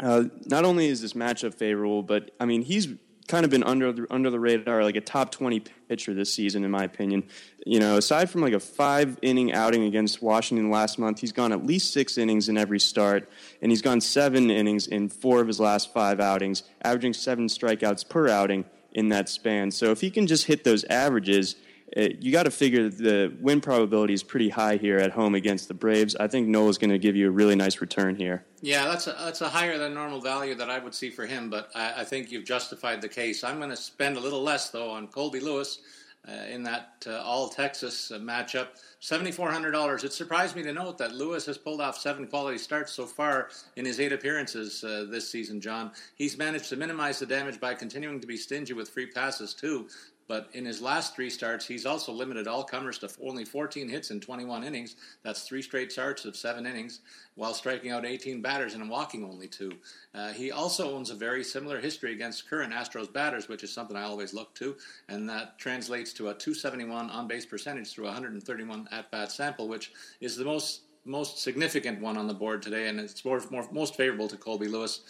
uh, 0.00 0.24
not 0.46 0.64
only 0.64 0.88
is 0.88 1.00
this 1.00 1.12
matchup 1.12 1.54
favorable, 1.54 2.02
but 2.02 2.32
I 2.40 2.46
mean 2.46 2.62
he's 2.62 2.88
kind 3.28 3.44
of 3.44 3.50
been 3.50 3.62
under 3.62 3.92
the, 3.92 4.06
under 4.10 4.30
the 4.30 4.40
radar, 4.40 4.82
like 4.82 4.96
a 4.96 5.00
top 5.00 5.30
20 5.30 5.60
pitcher 5.88 6.14
this 6.14 6.32
season, 6.32 6.64
in 6.64 6.70
my 6.70 6.84
opinion. 6.84 7.24
You 7.64 7.80
know, 7.80 7.96
aside 7.96 8.30
from 8.30 8.40
like 8.40 8.52
a 8.52 8.60
five 8.60 9.18
inning 9.22 9.52
outing 9.52 9.84
against 9.84 10.22
Washington 10.22 10.70
last 10.70 10.98
month, 10.98 11.20
he's 11.20 11.32
gone 11.32 11.52
at 11.52 11.64
least 11.64 11.92
six 11.92 12.18
innings 12.18 12.48
in 12.48 12.58
every 12.58 12.80
start, 12.80 13.28
and 13.60 13.70
he's 13.70 13.82
gone 13.82 14.00
seven 14.00 14.50
innings 14.50 14.86
in 14.86 15.08
four 15.08 15.40
of 15.40 15.46
his 15.46 15.60
last 15.60 15.92
five 15.92 16.20
outings, 16.20 16.64
averaging 16.82 17.12
seven 17.12 17.46
strikeouts 17.46 18.08
per 18.08 18.28
outing 18.28 18.64
in 18.92 19.08
that 19.08 19.28
span. 19.28 19.70
So 19.70 19.90
if 19.90 20.00
he 20.00 20.10
can 20.10 20.26
just 20.26 20.46
hit 20.46 20.64
those 20.64 20.84
averages, 20.84 21.56
it, 21.92 22.22
you 22.22 22.32
got 22.32 22.44
to 22.44 22.50
figure 22.50 22.88
the 22.88 23.34
win 23.40 23.60
probability 23.60 24.14
is 24.14 24.22
pretty 24.22 24.48
high 24.48 24.76
here 24.76 24.98
at 24.98 25.12
home 25.12 25.34
against 25.34 25.68
the 25.68 25.74
Braves. 25.74 26.16
I 26.16 26.26
think 26.26 26.48
Noah's 26.48 26.78
going 26.78 26.90
to 26.90 26.98
give 26.98 27.16
you 27.16 27.28
a 27.28 27.30
really 27.30 27.54
nice 27.54 27.80
return 27.80 28.16
here. 28.16 28.44
Yeah, 28.64 28.84
that's 28.84 29.08
a, 29.08 29.16
that's 29.18 29.40
a 29.40 29.48
higher 29.48 29.76
than 29.76 29.92
normal 29.92 30.20
value 30.20 30.54
that 30.54 30.70
I 30.70 30.78
would 30.78 30.94
see 30.94 31.10
for 31.10 31.26
him, 31.26 31.50
but 31.50 31.70
I, 31.74 32.02
I 32.02 32.04
think 32.04 32.30
you've 32.30 32.44
justified 32.44 33.02
the 33.02 33.08
case. 33.08 33.42
I'm 33.42 33.58
going 33.58 33.70
to 33.70 33.76
spend 33.76 34.16
a 34.16 34.20
little 34.20 34.40
less, 34.40 34.70
though, 34.70 34.88
on 34.88 35.08
Colby 35.08 35.40
Lewis 35.40 35.80
uh, 36.28 36.44
in 36.48 36.62
that 36.62 37.04
uh, 37.08 37.20
all 37.22 37.48
Texas 37.48 38.12
uh, 38.12 38.18
matchup. 38.20 38.68
$7,400. 39.00 40.04
It 40.04 40.12
surprised 40.12 40.54
me 40.54 40.62
to 40.62 40.72
note 40.72 40.96
that 40.98 41.12
Lewis 41.12 41.44
has 41.46 41.58
pulled 41.58 41.80
off 41.80 41.98
seven 41.98 42.28
quality 42.28 42.56
starts 42.56 42.92
so 42.92 43.04
far 43.04 43.48
in 43.74 43.84
his 43.84 43.98
eight 43.98 44.12
appearances 44.12 44.84
uh, 44.84 45.06
this 45.10 45.28
season, 45.28 45.60
John. 45.60 45.90
He's 46.14 46.38
managed 46.38 46.68
to 46.68 46.76
minimize 46.76 47.18
the 47.18 47.26
damage 47.26 47.58
by 47.58 47.74
continuing 47.74 48.20
to 48.20 48.28
be 48.28 48.36
stingy 48.36 48.74
with 48.74 48.90
free 48.90 49.06
passes, 49.06 49.54
too. 49.54 49.88
But 50.32 50.48
in 50.54 50.64
his 50.64 50.80
last 50.80 51.14
three 51.14 51.28
starts, 51.28 51.66
he's 51.66 51.84
also 51.84 52.10
limited 52.10 52.48
all 52.48 52.64
comers 52.64 52.96
to 53.00 53.10
only 53.22 53.44
14 53.44 53.86
hits 53.86 54.10
in 54.10 54.18
21 54.18 54.64
innings. 54.64 54.96
That's 55.22 55.42
three 55.42 55.60
straight 55.60 55.92
starts 55.92 56.24
of 56.24 56.36
seven 56.36 56.64
innings, 56.64 57.00
while 57.34 57.52
striking 57.52 57.90
out 57.90 58.06
18 58.06 58.40
batters 58.40 58.72
and 58.72 58.88
walking 58.88 59.26
only 59.26 59.46
two. 59.46 59.74
Uh, 60.14 60.32
he 60.32 60.50
also 60.50 60.96
owns 60.96 61.10
a 61.10 61.14
very 61.14 61.44
similar 61.44 61.78
history 61.78 62.14
against 62.14 62.48
current 62.48 62.72
Astros 62.72 63.12
batters, 63.12 63.46
which 63.46 63.62
is 63.62 63.74
something 63.74 63.94
I 63.94 64.04
always 64.04 64.32
look 64.32 64.54
to, 64.54 64.74
and 65.10 65.28
that 65.28 65.58
translates 65.58 66.14
to 66.14 66.30
a 66.30 66.34
271 66.34 67.10
on 67.10 67.28
base 67.28 67.44
percentage 67.44 67.92
through 67.92 68.06
131 68.06 68.88
at 68.90 69.10
bat 69.10 69.30
sample, 69.30 69.68
which 69.68 69.92
is 70.22 70.34
the 70.38 70.46
most 70.46 70.84
most 71.04 71.42
significant 71.42 72.00
one 72.00 72.16
on 72.16 72.28
the 72.28 72.34
board 72.34 72.62
today, 72.62 72.86
and 72.86 73.00
it's 73.00 73.24
more, 73.24 73.42
more, 73.50 73.66
most 73.72 73.96
favorable 73.96 74.28
to 74.28 74.36
Colby 74.36 74.68
Lewis. 74.68 75.00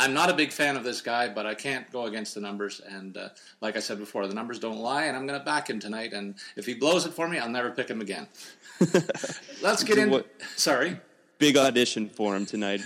I'm 0.00 0.14
not 0.14 0.30
a 0.30 0.34
big 0.34 0.50
fan 0.50 0.78
of 0.78 0.84
this 0.84 1.02
guy, 1.02 1.28
but 1.28 1.44
I 1.44 1.54
can't 1.54 1.90
go 1.92 2.06
against 2.06 2.34
the 2.34 2.40
numbers. 2.40 2.80
And 2.80 3.18
uh, 3.18 3.28
like 3.60 3.76
I 3.76 3.80
said 3.80 3.98
before, 3.98 4.26
the 4.26 4.34
numbers 4.34 4.58
don't 4.58 4.78
lie, 4.78 5.04
and 5.04 5.16
I'm 5.16 5.26
going 5.26 5.38
to 5.38 5.44
back 5.44 5.68
him 5.68 5.78
tonight. 5.78 6.14
And 6.14 6.36
if 6.56 6.64
he 6.64 6.72
blows 6.72 7.04
it 7.04 7.12
for 7.12 7.28
me, 7.28 7.38
I'll 7.38 7.50
never 7.50 7.70
pick 7.70 7.88
him 7.88 8.00
again. 8.00 8.26
Let's 9.62 9.84
get 9.84 9.98
in. 9.98 10.24
Sorry. 10.56 10.98
Big 11.36 11.58
audition 11.58 12.08
for 12.08 12.34
him 12.34 12.46
tonight. 12.46 12.80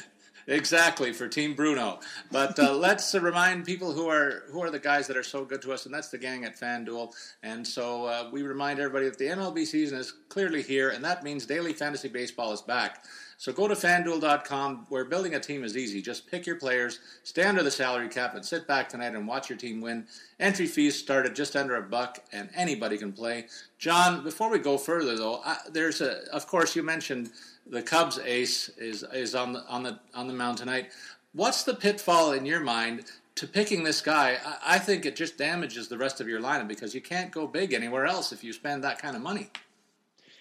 Exactly 0.48 1.12
for 1.12 1.28
Team 1.28 1.54
Bruno, 1.54 2.00
but 2.30 2.58
uh, 2.58 2.74
let's 2.76 3.14
uh, 3.14 3.20
remind 3.22 3.64
people 3.64 3.92
who 3.92 4.10
are 4.10 4.42
who 4.50 4.62
are 4.62 4.68
the 4.68 4.78
guys 4.78 5.06
that 5.06 5.16
are 5.16 5.22
so 5.22 5.42
good 5.42 5.62
to 5.62 5.72
us, 5.72 5.86
and 5.86 5.94
that's 5.94 6.10
the 6.10 6.18
gang 6.18 6.44
at 6.44 6.54
FanDuel. 6.54 7.14
And 7.42 7.66
so 7.66 8.04
uh, 8.04 8.28
we 8.30 8.42
remind 8.42 8.78
everybody 8.78 9.06
that 9.06 9.16
the 9.16 9.28
MLB 9.28 9.64
season 9.64 9.96
is 9.96 10.12
clearly 10.28 10.62
here, 10.62 10.90
and 10.90 11.02
that 11.02 11.24
means 11.24 11.46
daily 11.46 11.72
fantasy 11.72 12.08
baseball 12.08 12.52
is 12.52 12.60
back. 12.60 13.04
So 13.38 13.52
go 13.52 13.68
to 13.68 13.74
fanduel.com 13.74 14.86
where 14.88 15.04
building 15.04 15.34
a 15.34 15.40
team 15.40 15.64
is 15.64 15.76
easy. 15.76 16.00
Just 16.00 16.30
pick 16.30 16.46
your 16.46 16.56
players, 16.56 17.00
stay 17.22 17.44
under 17.44 17.62
the 17.62 17.70
salary 17.70 18.08
cap, 18.08 18.34
and 18.34 18.44
sit 18.44 18.66
back 18.66 18.88
tonight 18.88 19.14
and 19.14 19.26
watch 19.26 19.48
your 19.48 19.58
team 19.58 19.80
win. 19.80 20.06
Entry 20.40 20.66
fees 20.66 20.98
start 20.98 21.26
at 21.26 21.34
just 21.34 21.56
under 21.56 21.76
a 21.76 21.82
buck, 21.82 22.24
and 22.32 22.48
anybody 22.54 22.96
can 22.96 23.12
play. 23.12 23.46
John, 23.78 24.22
before 24.22 24.50
we 24.50 24.58
go 24.58 24.78
further, 24.78 25.16
though, 25.16 25.40
I, 25.44 25.56
there's 25.70 26.00
a, 26.00 26.22
of 26.32 26.46
course, 26.46 26.74
you 26.74 26.82
mentioned 26.82 27.30
the 27.66 27.82
Cubs 27.82 28.18
ace 28.18 28.68
is 28.70 29.04
is 29.12 29.34
on 29.34 29.52
the 29.52 29.64
on 29.68 29.82
the 29.82 29.98
on 30.14 30.26
the 30.26 30.34
mound 30.34 30.58
tonight. 30.58 30.90
What's 31.32 31.64
the 31.64 31.74
pitfall 31.74 32.32
in 32.32 32.46
your 32.46 32.60
mind 32.60 33.06
to 33.36 33.46
picking 33.46 33.82
this 33.82 34.00
guy? 34.00 34.38
I, 34.44 34.76
I 34.76 34.78
think 34.78 35.06
it 35.06 35.16
just 35.16 35.36
damages 35.36 35.88
the 35.88 35.98
rest 35.98 36.20
of 36.20 36.28
your 36.28 36.40
lineup 36.40 36.68
because 36.68 36.94
you 36.94 37.00
can't 37.00 37.30
go 37.30 37.46
big 37.46 37.72
anywhere 37.72 38.06
else 38.06 38.32
if 38.32 38.44
you 38.44 38.52
spend 38.52 38.84
that 38.84 39.00
kind 39.00 39.16
of 39.16 39.22
money. 39.22 39.50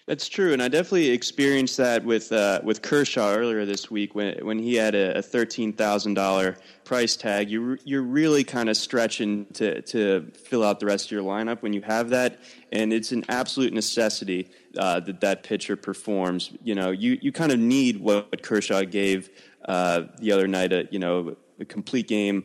That's 0.06 0.28
true, 0.28 0.52
and 0.52 0.62
I 0.62 0.68
definitely 0.68 1.08
experienced 1.08 1.78
that 1.78 2.04
with 2.04 2.30
uh, 2.30 2.60
with 2.62 2.82
Kershaw 2.82 3.34
earlier 3.34 3.64
this 3.64 3.90
week 3.90 4.14
when 4.14 4.36
when 4.44 4.58
he 4.58 4.74
had 4.74 4.94
a, 4.94 5.16
a 5.16 5.22
thirteen 5.22 5.72
thousand 5.72 6.12
dollar 6.12 6.58
price 6.84 7.16
tag. 7.16 7.50
You 7.50 7.78
you're 7.84 8.02
really 8.02 8.44
kind 8.44 8.68
of 8.68 8.76
stretching 8.76 9.46
to 9.54 9.80
to 9.80 10.30
fill 10.34 10.62
out 10.62 10.78
the 10.78 10.84
rest 10.84 11.06
of 11.06 11.12
your 11.12 11.22
lineup 11.22 11.62
when 11.62 11.72
you 11.72 11.80
have 11.80 12.10
that, 12.10 12.38
and 12.70 12.92
it's 12.92 13.12
an 13.12 13.24
absolute 13.30 13.72
necessity 13.72 14.50
uh, 14.76 15.00
that 15.00 15.22
that 15.22 15.42
pitcher 15.42 15.74
performs. 15.74 16.52
You 16.62 16.74
know, 16.74 16.90
you 16.90 17.18
you 17.22 17.32
kind 17.32 17.50
of 17.50 17.58
need 17.58 17.98
what 17.98 18.42
Kershaw 18.42 18.82
gave 18.82 19.30
uh, 19.64 20.02
the 20.18 20.32
other 20.32 20.46
night. 20.46 20.74
A 20.74 20.86
you 20.90 20.98
know 20.98 21.34
a 21.58 21.64
complete 21.64 22.08
game 22.08 22.44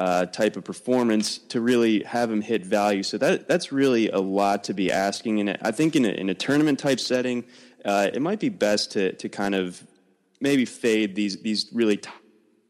uh, 0.00 0.24
type 0.24 0.56
of 0.56 0.64
performance 0.64 1.36
to 1.36 1.60
really 1.60 2.02
have 2.04 2.30
him 2.30 2.40
hit 2.40 2.64
value. 2.64 3.02
So 3.02 3.18
that 3.18 3.46
that's 3.46 3.70
really 3.70 4.08
a 4.08 4.18
lot 4.18 4.64
to 4.64 4.74
be 4.74 4.90
asking. 4.90 5.40
And 5.40 5.58
I 5.60 5.72
think 5.72 5.94
in 5.94 6.06
a, 6.06 6.08
in 6.08 6.30
a 6.30 6.34
tournament 6.34 6.78
type 6.78 6.98
setting, 6.98 7.44
uh, 7.84 8.08
it 8.12 8.22
might 8.22 8.40
be 8.40 8.48
best 8.48 8.92
to 8.92 9.12
to 9.12 9.28
kind 9.28 9.54
of 9.54 9.86
maybe 10.40 10.64
fade 10.64 11.14
these 11.14 11.42
these 11.42 11.68
really 11.70 12.00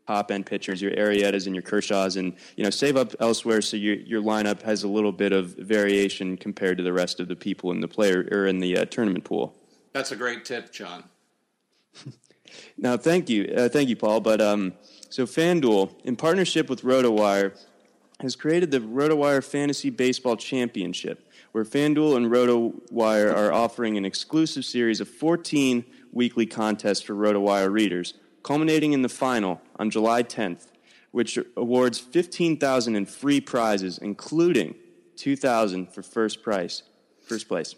top 0.08 0.32
end 0.32 0.44
pitchers, 0.44 0.82
your 0.82 0.90
Arrietas 0.90 1.46
and 1.46 1.54
your 1.54 1.62
Kershaws, 1.62 2.16
and 2.16 2.34
you 2.56 2.64
know 2.64 2.70
save 2.70 2.96
up 2.96 3.14
elsewhere 3.20 3.62
so 3.62 3.76
your 3.76 3.94
your 3.94 4.20
lineup 4.20 4.62
has 4.62 4.82
a 4.82 4.88
little 4.88 5.12
bit 5.12 5.32
of 5.32 5.54
variation 5.56 6.36
compared 6.36 6.78
to 6.78 6.82
the 6.82 6.92
rest 6.92 7.20
of 7.20 7.28
the 7.28 7.36
people 7.36 7.70
in 7.70 7.80
the 7.80 7.86
player 7.86 8.26
or 8.32 8.48
in 8.48 8.58
the 8.58 8.76
uh, 8.76 8.84
tournament 8.86 9.24
pool. 9.24 9.54
That's 9.92 10.10
a 10.10 10.16
great 10.16 10.44
tip, 10.44 10.72
John. 10.72 11.04
now, 12.76 12.96
thank 12.96 13.30
you, 13.30 13.54
uh, 13.56 13.68
thank 13.68 13.88
you, 13.88 13.94
Paul. 13.94 14.18
But 14.20 14.40
um, 14.40 14.72
so, 15.10 15.26
FanDuel, 15.26 15.90
in 16.04 16.14
partnership 16.14 16.70
with 16.70 16.82
RotoWire, 16.82 17.58
has 18.20 18.36
created 18.36 18.70
the 18.70 18.78
RotoWire 18.78 19.42
Fantasy 19.42 19.90
Baseball 19.90 20.36
Championship, 20.36 21.28
where 21.50 21.64
FanDuel 21.64 22.16
and 22.16 22.26
RotoWire 22.26 23.34
are 23.34 23.52
offering 23.52 23.96
an 23.96 24.04
exclusive 24.04 24.64
series 24.64 25.00
of 25.00 25.08
14 25.08 25.84
weekly 26.12 26.46
contests 26.46 27.00
for 27.00 27.14
RotoWire 27.14 27.72
readers, 27.72 28.14
culminating 28.44 28.92
in 28.92 29.02
the 29.02 29.08
final 29.08 29.60
on 29.80 29.90
July 29.90 30.22
10th, 30.22 30.68
which 31.10 31.40
awards 31.56 31.98
15,000 31.98 32.94
in 32.94 33.04
free 33.04 33.40
prizes, 33.40 33.98
including 33.98 34.76
2,000 35.16 35.92
for 35.92 36.04
first 36.04 36.40
prize, 36.44 36.84
first 37.26 37.48
place 37.48 37.74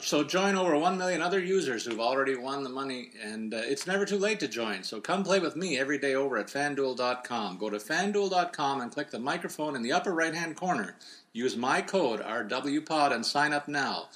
so 0.00 0.22
join 0.24 0.54
over 0.54 0.76
1 0.76 0.98
million 0.98 1.22
other 1.22 1.40
users 1.40 1.84
who've 1.84 2.00
already 2.00 2.36
won 2.36 2.62
the 2.62 2.70
money, 2.70 3.10
and 3.22 3.54
uh, 3.54 3.58
it's 3.64 3.86
never 3.86 4.04
too 4.04 4.18
late 4.18 4.38
to 4.40 4.48
join. 4.48 4.82
So 4.82 5.00
come 5.00 5.24
play 5.24 5.40
with 5.40 5.56
me 5.56 5.78
every 5.78 5.98
day 5.98 6.14
over 6.14 6.38
at 6.38 6.48
fanduel.com. 6.48 7.58
Go 7.58 7.70
to 7.70 7.78
fanduel.com 7.78 8.80
and 8.80 8.92
click 8.92 9.10
the 9.10 9.18
microphone 9.18 9.76
in 9.76 9.82
the 9.82 9.92
upper 9.92 10.12
right 10.12 10.34
hand 10.34 10.56
corner. 10.56 10.96
Use 11.32 11.56
my 11.56 11.80
code 11.80 12.20
RWPOD 12.20 13.12
and 13.12 13.24
sign 13.24 13.52
up 13.52 13.66
now. 13.66 14.08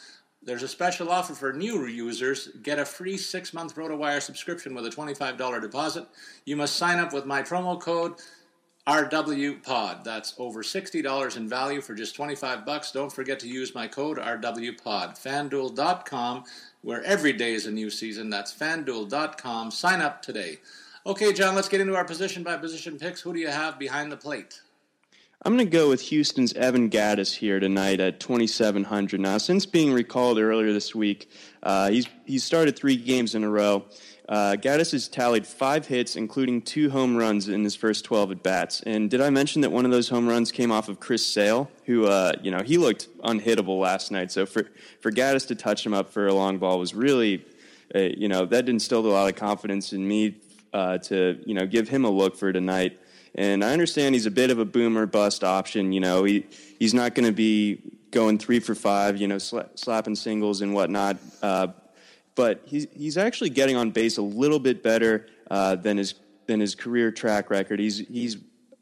There's 0.43 0.63
a 0.63 0.69
special 0.69 1.11
offer 1.11 1.33
for 1.33 1.53
new 1.53 1.87
users. 1.87 2.49
Get 2.63 2.79
a 2.79 2.85
free 2.85 3.17
six 3.17 3.55
month 3.55 3.77
RotoWire 3.77 4.21
subscription 4.21 4.75
with 4.75 4.85
a 4.87 4.91
$25 4.91 5.61
deposit. 5.61 6.07
You 6.45 6.57
must 6.57 6.77
sign 6.77 6.99
up 6.99 7.15
with 7.15 7.25
my 7.25 7.43
promo 7.43 7.81
code 7.81 8.15
RW 8.87 9.63
Pod. 9.63 10.05
That's 10.05 10.35
over 10.39 10.63
$60 10.63 11.37
in 11.37 11.49
value 11.49 11.81
for 11.81 11.95
just 11.95 12.15
25 12.15 12.67
bucks. 12.67 12.93
Don't 12.93 13.13
forget 13.13 13.41
to 13.41 13.49
use 13.49 13.75
my 13.75 13.89
code 13.89 14.19
RW 14.19 14.83
Pod. 14.83 15.17
FanDuel.com, 15.17 16.45
where 16.83 17.03
every 17.03 17.33
day 17.33 17.55
is 17.55 17.65
a 17.67 17.71
new 17.71 17.89
season. 17.89 18.29
That's 18.29 18.53
FanDuel.com. 18.53 19.71
Sign 19.71 20.03
up 20.03 20.21
today. 20.21 20.59
Okay, 21.07 21.33
John, 21.33 21.55
let's 21.55 21.69
get 21.69 21.81
into 21.81 21.97
our 21.97 22.05
position 22.05 22.43
by 22.43 22.59
position 22.59 22.99
picks. 22.99 23.23
Who 23.23 23.33
do 23.33 23.39
you 23.39 23.49
have 23.49 23.79
behind 23.79 24.13
the 24.13 24.17
plate? 24.19 24.61
I'm 25.47 25.55
going 25.55 25.67
to 25.67 25.71
go 25.71 25.91
with 25.91 26.01
Houston's 26.01 26.55
Evan 26.55 26.89
Gattis 26.89 27.35
here 27.35 27.61
tonight 27.61 28.01
at 28.01 28.19
2,700. 28.19 29.21
Now, 29.21 29.37
since 29.37 29.67
being 29.67 29.93
recalled 29.93 30.39
earlier 30.39 30.73
this 30.73 30.95
week, 30.95 31.31
uh, 31.63 31.91
he's 31.91 32.07
he's 32.25 32.45
started 32.45 32.77
three 32.77 32.97
games 32.97 33.35
in 33.35 33.45
a 33.45 33.51
row. 33.51 33.85
Uh, 34.27 34.57
Gattis 34.59 34.93
has 34.93 35.07
tallied 35.07 35.47
five 35.47 35.87
hits, 35.87 36.17
including 36.17 36.63
two 36.63 36.89
home 36.89 37.17
runs 37.17 37.49
in 37.49 37.63
his 37.63 37.77
first 37.77 38.05
12 38.05 38.33
at 38.33 38.43
bats. 38.43 38.81
And 38.83 39.11
did 39.11 39.21
I 39.21 39.29
mention 39.29 39.61
that 39.63 39.71
one 39.71 39.85
of 39.85 39.91
those 39.91 40.09
home 40.09 40.27
runs 40.27 40.51
came 40.51 40.73
off 40.73 40.89
of 40.89 40.99
Chris 40.99 41.27
Sale, 41.27 41.71
who, 41.85 42.07
uh, 42.07 42.33
you 42.43 42.51
know, 42.51 42.63
he 42.63 42.79
looked 42.79 43.09
unhittable 43.21 43.79
last 43.79 44.11
night. 44.11 44.33
So 44.33 44.47
for, 44.47 44.71
for 45.01 45.13
Gattis 45.13 45.47
to 45.49 45.55
touch 45.55 45.85
him 45.85 45.93
up 45.93 46.11
for 46.11 46.27
a 46.27 46.33
long 46.33 46.59
ball 46.59 46.79
was 46.79 46.95
really, 46.95 47.45
uh, 47.95 47.99
you 47.99 48.29
know, 48.29 48.47
that 48.47 48.69
instilled 48.69 49.05
a 49.05 49.09
lot 49.09 49.29
of 49.29 49.37
confidence 49.37 49.93
in 49.93 50.07
me 50.09 50.37
uh, 50.73 50.99
to, 50.99 51.39
you 51.45 51.53
know, 51.53 51.67
give 51.67 51.89
him 51.89 52.07
a 52.07 52.11
look 52.11 52.37
for 52.37 52.51
tonight. 52.51 52.99
And 53.35 53.63
I 53.63 53.73
understand 53.73 54.15
he's 54.15 54.27
a 54.27 54.31
bit 54.31 54.51
of 54.51 54.59
a 54.59 54.65
boomer 54.65 55.05
bust 55.07 55.45
option. 55.45 55.93
You 55.93 56.01
know, 56.01 56.25
he, 56.25 56.47
he's 56.79 56.95
not 56.95 57.15
going 57.15 57.27
to 57.27 57.33
be 57.33 57.81
going 58.11 58.39
three 58.39 58.61
for 58.61 58.75
five, 58.75 59.19
you 59.19 59.29
know, 59.29 59.37
sla- 59.37 59.69
slapping 59.79 60.15
singles 60.15 60.63
and 60.63 60.73
whatnot 60.73 61.19
uh, 61.43 61.69
but 62.35 62.63
he's 62.65 62.87
he's 62.93 63.17
actually 63.17 63.51
getting 63.51 63.77
on 63.77 63.91
base 63.91 64.19
a 64.19 64.23
little 64.23 64.59
bit 64.59 64.83
better 64.83 65.27
uh, 65.51 65.77
than 65.77 65.97
his 65.97 66.15
than 66.47 66.61
his 66.61 66.75
career 66.75 67.11
track 67.11 67.51
record. 67.51 67.79
He's 67.79 67.99
he's 67.99 68.39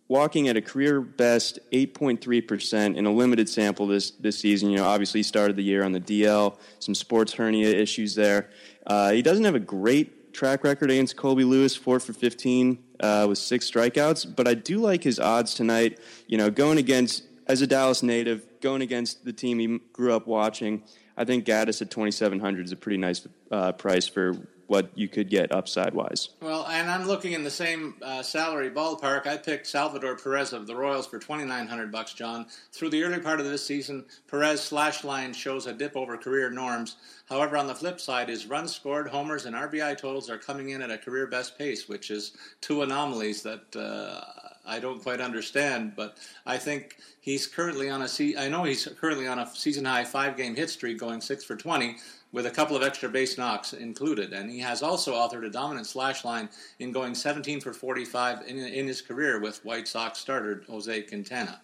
walking 0.08 0.48
at 0.48 0.56
a 0.56 0.60
career 0.60 1.00
best 1.00 1.58
8.3 1.70 2.46
percent 2.46 2.96
in 2.96 3.06
a 3.06 3.12
limited 3.12 3.48
sample 3.48 3.86
this 3.86 4.10
this 4.12 4.38
season. 4.38 4.70
You 4.70 4.78
know, 4.78 4.84
obviously 4.84 5.20
he 5.20 5.24
started 5.24 5.56
the 5.56 5.62
year 5.62 5.84
on 5.84 5.92
the 5.92 6.00
DL, 6.00 6.58
some 6.78 6.94
sports 6.94 7.32
hernia 7.34 7.68
issues 7.68 8.14
there. 8.14 8.50
Uh, 8.86 9.12
he 9.12 9.22
doesn't 9.22 9.44
have 9.44 9.54
a 9.54 9.60
great 9.60 10.32
track 10.32 10.64
record 10.64 10.90
against 10.90 11.16
Colby 11.16 11.44
Lewis, 11.44 11.76
four 11.76 12.00
for 12.00 12.12
15 12.12 12.78
uh, 13.00 13.26
with 13.28 13.38
six 13.38 13.70
strikeouts. 13.70 14.34
But 14.34 14.48
I 14.48 14.54
do 14.54 14.78
like 14.78 15.02
his 15.02 15.20
odds 15.20 15.54
tonight. 15.54 15.98
You 16.26 16.38
know, 16.38 16.50
going 16.50 16.78
against 16.78 17.24
as 17.46 17.60
a 17.60 17.66
Dallas 17.66 18.02
native, 18.02 18.46
going 18.60 18.82
against 18.82 19.24
the 19.24 19.32
team 19.32 19.58
he 19.58 19.78
grew 19.92 20.14
up 20.14 20.26
watching. 20.26 20.82
I 21.16 21.24
think 21.24 21.44
Gattis 21.44 21.82
at 21.82 21.90
2,700 21.90 22.66
is 22.66 22.72
a 22.72 22.76
pretty 22.76 22.98
nice 22.98 23.26
uh, 23.50 23.72
price 23.72 24.06
for 24.08 24.36
what 24.72 24.90
you 24.94 25.06
could 25.06 25.28
get 25.28 25.52
upside 25.52 25.92
wise. 25.92 26.30
Well, 26.40 26.66
and 26.66 26.90
I'm 26.90 27.06
looking 27.06 27.32
in 27.32 27.44
the 27.44 27.50
same 27.50 27.94
uh, 28.00 28.22
salary 28.22 28.70
ballpark. 28.70 29.26
I 29.26 29.36
picked 29.36 29.66
Salvador 29.66 30.16
Perez 30.16 30.54
of 30.54 30.66
the 30.66 30.74
Royals 30.74 31.06
for 31.06 31.18
2,900 31.18 31.92
bucks, 31.92 32.14
John. 32.14 32.46
Through 32.72 32.88
the 32.88 33.04
early 33.04 33.18
part 33.18 33.38
of 33.38 33.44
this 33.44 33.66
season, 33.66 34.06
Perez 34.28 34.62
slash 34.62 35.04
line 35.04 35.34
shows 35.34 35.66
a 35.66 35.74
dip 35.74 35.94
over 35.94 36.16
career 36.16 36.48
norms. 36.48 36.96
However, 37.28 37.58
on 37.58 37.66
the 37.66 37.74
flip 37.74 38.00
side, 38.00 38.30
his 38.30 38.46
runs 38.46 38.74
scored, 38.74 39.08
homers, 39.08 39.44
and 39.44 39.54
RBI 39.54 39.98
totals 39.98 40.30
are 40.30 40.38
coming 40.38 40.70
in 40.70 40.80
at 40.80 40.90
a 40.90 40.96
career 40.96 41.26
best 41.26 41.58
pace, 41.58 41.86
which 41.86 42.10
is 42.10 42.32
two 42.62 42.80
anomalies 42.80 43.42
that. 43.42 43.76
Uh, 43.76 44.41
I 44.64 44.78
don't 44.78 45.02
quite 45.02 45.20
understand, 45.20 45.94
but 45.96 46.18
I 46.46 46.56
think 46.56 46.96
he's 47.20 47.46
currently 47.46 47.90
on 47.90 48.02
a 48.02 48.08
se- 48.08 48.36
I 48.36 48.48
know 48.48 48.62
he's 48.64 48.86
currently 49.00 49.26
on 49.26 49.38
a 49.40 49.50
season 49.54 49.84
high 49.84 50.04
five 50.04 50.36
game 50.36 50.54
hit 50.54 50.70
streak, 50.70 50.98
going 50.98 51.20
six 51.20 51.42
for 51.44 51.56
twenty 51.56 51.96
with 52.32 52.46
a 52.46 52.50
couple 52.50 52.76
of 52.76 52.82
extra 52.82 53.08
base 53.08 53.36
knocks 53.36 53.72
included. 53.74 54.32
And 54.32 54.50
he 54.50 54.58
has 54.60 54.82
also 54.82 55.14
authored 55.14 55.44
a 55.46 55.50
dominant 55.50 55.86
slash 55.86 56.24
line 56.24 56.48
in 56.78 56.90
going 56.90 57.14
17 57.14 57.60
for 57.60 57.72
45 57.72 58.48
in, 58.48 58.58
in 58.58 58.86
his 58.86 59.02
career 59.02 59.38
with 59.38 59.62
White 59.64 59.86
Sox 59.86 60.18
starter 60.18 60.62
Jose 60.66 61.02
Quintana. 61.02 61.60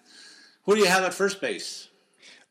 Who 0.65 0.75
do 0.75 0.83
you 0.83 0.87
have 0.87 1.05
at 1.05 1.15
first 1.15 1.41
base? 1.41 1.88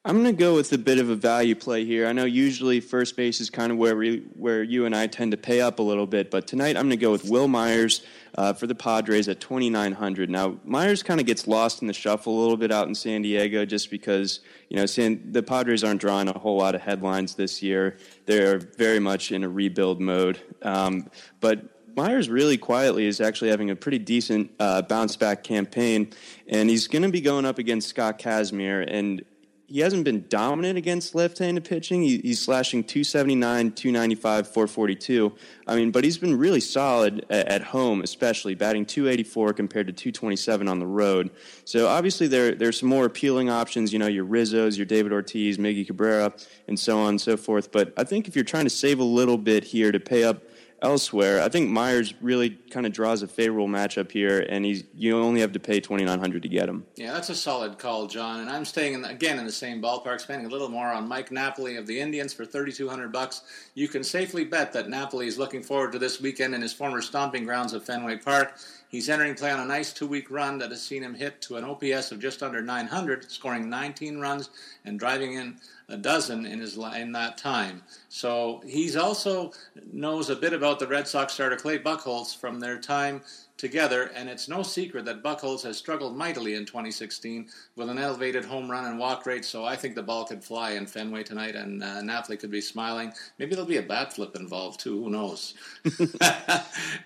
I'm 0.08 0.24
going 0.24 0.34
to 0.34 0.40
go 0.40 0.56
with 0.56 0.72
a 0.72 0.78
bit 0.78 1.00
of 1.00 1.10
a 1.10 1.18
value 1.18 1.54
play 1.54 1.84
here. 1.84 2.08
I 2.08 2.14
know 2.14 2.24
usually 2.24 2.80
first 2.80 3.18
base 3.18 3.42
is 3.42 3.50
kind 3.50 3.74
of 3.74 3.78
where 3.78 3.94
we, 3.94 4.20
where 4.36 4.64
you 4.64 4.86
and 4.86 4.96
I 4.96 5.08
tend 5.08 5.32
to 5.32 5.38
pay 5.38 5.60
up 5.60 5.80
a 5.80 5.82
little 5.82 6.08
bit, 6.08 6.32
but 6.32 6.48
tonight 6.48 6.78
I'm 6.78 6.84
going 6.84 6.92
to 6.92 6.96
go 6.96 7.12
with 7.12 7.26
Wil 7.26 7.50
Myers 7.50 8.04
uh, 8.38 8.54
for 8.54 8.68
the 8.68 8.76
Padres 8.76 9.28
at 9.28 9.42
2,900. 9.42 10.30
Now 10.30 10.60
Myers 10.64 11.04
kind 11.04 11.20
of 11.20 11.26
gets 11.26 11.46
lost 11.46 11.82
in 11.82 11.90
the 11.90 11.94
shuffle 11.94 12.40
a 12.40 12.40
little 12.40 12.56
bit 12.56 12.72
out 12.72 12.88
in 12.88 12.96
San 12.96 13.22
Diego, 13.22 13.66
just 13.66 13.92
because 13.92 14.40
you 14.70 14.78
know 14.78 14.86
San, 14.86 15.34
the 15.34 15.44
Padres 15.44 15.84
aren't 15.84 16.00
drawing 16.00 16.30
a 16.30 16.40
whole 16.40 16.58
lot 16.58 16.74
of 16.74 16.80
headlines 16.80 17.36
this 17.36 17.62
year. 17.62 17.98
They're 18.28 18.60
very 18.60 19.00
much 19.00 19.34
in 19.34 19.44
a 19.44 19.50
rebuild 19.50 20.00
mode, 20.00 20.40
um, 20.62 21.10
but 21.42 21.98
Myers 21.98 22.30
really 22.30 22.58
quietly 22.58 23.08
is 23.08 23.20
actually 23.20 23.50
having 23.50 23.72
a 23.72 23.76
pretty 23.76 24.00
decent 24.00 24.52
uh, 24.58 24.84
bounce 24.84 25.18
back 25.18 25.44
campaign, 25.44 26.14
and 26.48 26.70
he's 26.70 26.88
going 26.88 27.04
to 27.04 27.10
be 27.10 27.20
going 27.20 27.44
up 27.44 27.58
against 27.58 27.90
Scott 27.90 28.20
Kazmir. 28.20 28.86
And 28.88 29.26
he 29.70 29.82
hasn't 29.82 30.06
been 30.06 30.26
dominant 30.30 30.78
against 30.78 31.14
left-handed 31.14 31.66
pitching. 31.66 32.02
He, 32.02 32.20
he's 32.20 32.40
slashing 32.40 32.86
279, 32.86 33.74
295, 33.74 34.48
442. 34.48 35.34
I 35.68 35.76
mean, 35.76 35.92
but 35.92 36.06
he's 36.06 36.18
been 36.18 36.38
really 36.38 36.62
solid 36.62 37.26
at, 37.30 37.48
at, 37.48 37.62
home, 37.64 38.02
especially 38.02 38.56
batting 38.56 38.86
284 38.86 39.52
compared 39.52 39.88
to 39.88 39.94
227 39.94 40.70
on 40.70 40.80
the 40.80 40.88
road. 40.88 41.32
So 41.66 41.88
obviously 41.88 42.28
there 42.28 42.56
there's 42.56 42.80
some 42.80 42.88
more 42.88 43.06
appealing 43.06 43.50
options. 43.50 43.92
You 43.92 44.00
know, 44.00 44.08
your 44.08 44.26
Rizzos, 44.26 44.78
your 44.78 44.86
David 44.86 45.12
Ortiz, 45.12 45.58
Miggy 45.58 45.86
Cabrera, 45.86 46.34
and 46.70 46.80
so 46.80 47.00
on 47.00 47.10
and 47.10 47.22
so 47.22 47.36
forth. 47.36 47.70
But 47.70 47.92
I 47.98 48.06
think 48.06 48.30
if 48.30 48.36
you're 48.36 48.46
trying 48.46 48.66
to 48.66 48.70
save 48.70 49.00
a 49.00 49.04
little 49.04 49.38
bit 49.38 49.66
here 49.66 49.92
to 49.92 50.00
pay 50.00 50.24
up 50.24 50.44
elsewhere. 50.82 51.42
I 51.42 51.50
think 51.50 51.70
Myers 51.70 52.14
really 52.22 52.52
kind 52.70 52.86
of 52.86 52.92
draws 52.92 53.24
a 53.24 53.28
favorable 53.28 53.68
matchup 53.68 54.12
here, 54.12 54.46
and 54.50 54.64
he's 54.64 54.84
you 54.94 55.18
only 55.18 55.42
have 55.42 55.52
to 55.54 55.60
pay 55.60 55.80
twenty 55.80 56.06
nine 56.06 56.20
hundred 56.20 56.44
to 56.44 56.50
get 56.50 56.70
him. 56.70 56.86
Yeah, 56.96 57.14
that's 57.14 57.30
a 57.30 57.36
solid 57.36 57.80
call, 57.80 58.08
John. 58.08 58.42
And 58.42 58.50
I'm 58.50 58.66
staying 58.66 58.94
in 58.94 59.02
the, 59.02 59.10
again 59.10 59.40
in 59.40 59.46
the 59.46 59.52
same 59.52 59.82
ballpark, 59.82 60.22
spending 60.22 60.46
a 60.46 60.50
little 60.50 60.70
more 60.70 60.88
on 60.88 61.08
Mike 61.08 61.32
Napoli 61.32 61.78
of 61.78 61.88
the 61.88 62.00
Indians 62.00 62.34
for 62.34 62.46
thirty 62.46 62.72
two 62.72 62.88
hundred 62.88 63.12
bucks. 63.12 63.42
You 63.74 63.88
can 63.88 64.04
safely 64.04 64.44
bet 64.44 64.74
that 64.74 64.90
Napoli 64.90 65.28
is 65.28 65.38
looking 65.38 65.64
forward 65.64 65.92
to 65.94 66.00
this 66.00 66.22
weekend 66.22 66.54
in 66.54 66.62
his 66.62 66.74
former 66.74 67.02
stomping 67.02 67.44
grounds 67.44 67.74
of 67.74 67.84
Fenway 67.84 68.18
Park. 68.18 68.58
He's 68.90 69.10
entering 69.10 69.36
play 69.36 69.52
on 69.52 69.60
a 69.60 69.66
nice 69.66 69.92
two 69.92 70.08
week 70.08 70.32
run 70.32 70.58
that 70.60 70.72
has 70.72 70.82
seen 70.82 71.04
him 71.04 71.14
hit 71.14 71.42
to 71.42 71.58
an 71.58 71.66
OPS 71.66 72.12
of 72.12 72.20
just 72.20 72.42
under 72.42 72.62
900, 72.62 73.30
scoring 73.30 73.70
19 73.70 74.20
runs 74.20 74.50
and 74.86 74.98
driving 74.98 75.34
in 75.34 75.58
a 75.90 75.98
dozen 75.98 76.46
in 76.46 76.60
his 76.60 76.78
in 76.78 77.12
that 77.14 77.38
time. 77.38 77.82
So 78.10 78.62
he's 78.66 78.96
also 78.96 79.52
knows 79.92 80.30
a 80.30 80.36
bit 80.36 80.54
about 80.54 80.80
the 80.80 80.88
Red 80.88 81.08
Sox 81.08 81.34
starter 81.34 81.56
Clay 81.56 81.80
Buchholz 81.80 82.36
from 82.36 82.60
their 82.60 82.78
time 82.78 83.22
together, 83.58 84.12
and 84.16 84.30
it's 84.30 84.48
no 84.48 84.64
secret 84.64 85.06
that 85.06 85.24
Buchholz 85.24 85.64
has 85.64 85.78
struggled 85.78 86.16
mightily 86.16 86.56
in 86.56 86.66
2016 86.66 87.48
with 87.76 87.90
an 87.90 87.98
elevated 87.98 88.46
home 88.46 88.70
run 88.70 88.86
and 88.86 89.00
walk 89.00 89.26
rate. 89.26 89.46
So 89.46 89.66
I 89.66 89.76
think 89.76 89.96
the 89.96 90.04
ball 90.04 90.26
could 90.26 90.44
fly 90.44 90.72
in 90.72 90.86
Fenway 90.86 91.24
tonight, 91.24 91.56
and 91.56 91.84
uh, 91.84 92.02
Napoli 92.02 92.38
could 92.38 92.52
be 92.52 92.62
smiling. 92.62 93.12
Maybe 93.40 93.52
there'll 93.52 93.66
be 93.66 93.78
a 93.78 93.82
bat 93.82 94.14
flip 94.14 94.36
involved 94.36 94.80
too. 94.80 95.04
Who 95.04 95.10
knows? 95.10 95.56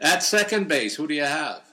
At 0.01 0.23
second 0.23 0.67
base, 0.67 0.95
who 0.95 1.07
do 1.07 1.13
you 1.13 1.23
have? 1.23 1.70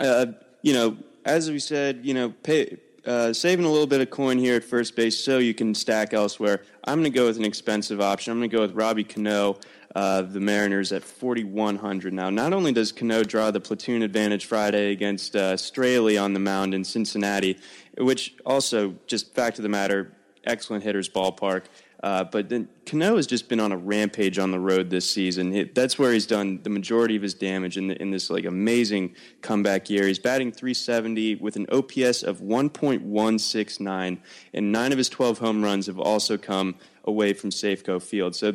Uh, 0.00 0.26
you 0.62 0.72
know, 0.72 0.96
as 1.24 1.50
we 1.50 1.58
said, 1.58 2.00
you 2.02 2.14
know, 2.14 2.30
pay, 2.42 2.78
uh, 3.06 3.32
saving 3.32 3.64
a 3.64 3.70
little 3.70 3.86
bit 3.86 4.00
of 4.00 4.10
coin 4.10 4.38
here 4.38 4.56
at 4.56 4.64
first 4.64 4.96
base 4.96 5.22
so 5.22 5.38
you 5.38 5.54
can 5.54 5.74
stack 5.74 6.14
elsewhere. 6.14 6.62
I'm 6.84 7.00
going 7.00 7.12
to 7.12 7.18
go 7.18 7.26
with 7.26 7.36
an 7.36 7.44
expensive 7.44 8.00
option. 8.00 8.32
I'm 8.32 8.38
going 8.38 8.50
to 8.50 8.56
go 8.56 8.62
with 8.62 8.72
Robbie 8.72 9.04
Cano, 9.04 9.58
uh, 9.94 10.22
the 10.22 10.40
Mariners, 10.40 10.92
at 10.92 11.02
4,100. 11.02 12.12
Now, 12.12 12.30
not 12.30 12.52
only 12.52 12.72
does 12.72 12.92
Cano 12.92 13.22
draw 13.22 13.50
the 13.50 13.60
platoon 13.60 14.02
advantage 14.02 14.46
Friday 14.46 14.90
against 14.92 15.36
uh, 15.36 15.54
Straily 15.54 16.20
on 16.20 16.32
the 16.32 16.40
mound 16.40 16.74
in 16.74 16.84
Cincinnati, 16.84 17.58
which 17.98 18.34
also, 18.44 18.94
just 19.06 19.34
fact 19.34 19.58
of 19.58 19.62
the 19.62 19.68
matter, 19.68 20.12
excellent 20.46 20.82
hitters 20.82 21.08
ballpark. 21.08 21.64
Uh, 22.04 22.22
but 22.22 22.50
then 22.50 22.68
Cano 22.84 23.16
has 23.16 23.26
just 23.26 23.48
been 23.48 23.58
on 23.58 23.72
a 23.72 23.78
rampage 23.78 24.38
on 24.38 24.50
the 24.50 24.60
road 24.60 24.90
this 24.90 25.08
season. 25.08 25.54
It, 25.54 25.74
that's 25.74 25.98
where 25.98 26.12
he's 26.12 26.26
done 26.26 26.60
the 26.62 26.68
majority 26.68 27.16
of 27.16 27.22
his 27.22 27.32
damage 27.32 27.78
in, 27.78 27.86
the, 27.86 28.00
in 28.00 28.10
this 28.10 28.28
like 28.28 28.44
amazing 28.44 29.16
comeback 29.40 29.88
year. 29.88 30.06
He's 30.06 30.18
batting 30.18 30.52
370 30.52 31.36
with 31.36 31.56
an 31.56 31.64
OPS 31.72 32.22
of 32.22 32.42
1.169, 32.42 34.18
and 34.52 34.70
nine 34.70 34.92
of 34.92 34.98
his 34.98 35.08
12 35.08 35.38
home 35.38 35.64
runs 35.64 35.86
have 35.86 35.98
also 35.98 36.36
come 36.36 36.74
away 37.04 37.32
from 37.32 37.48
Safeco 37.48 38.02
Field. 38.02 38.36
So 38.36 38.52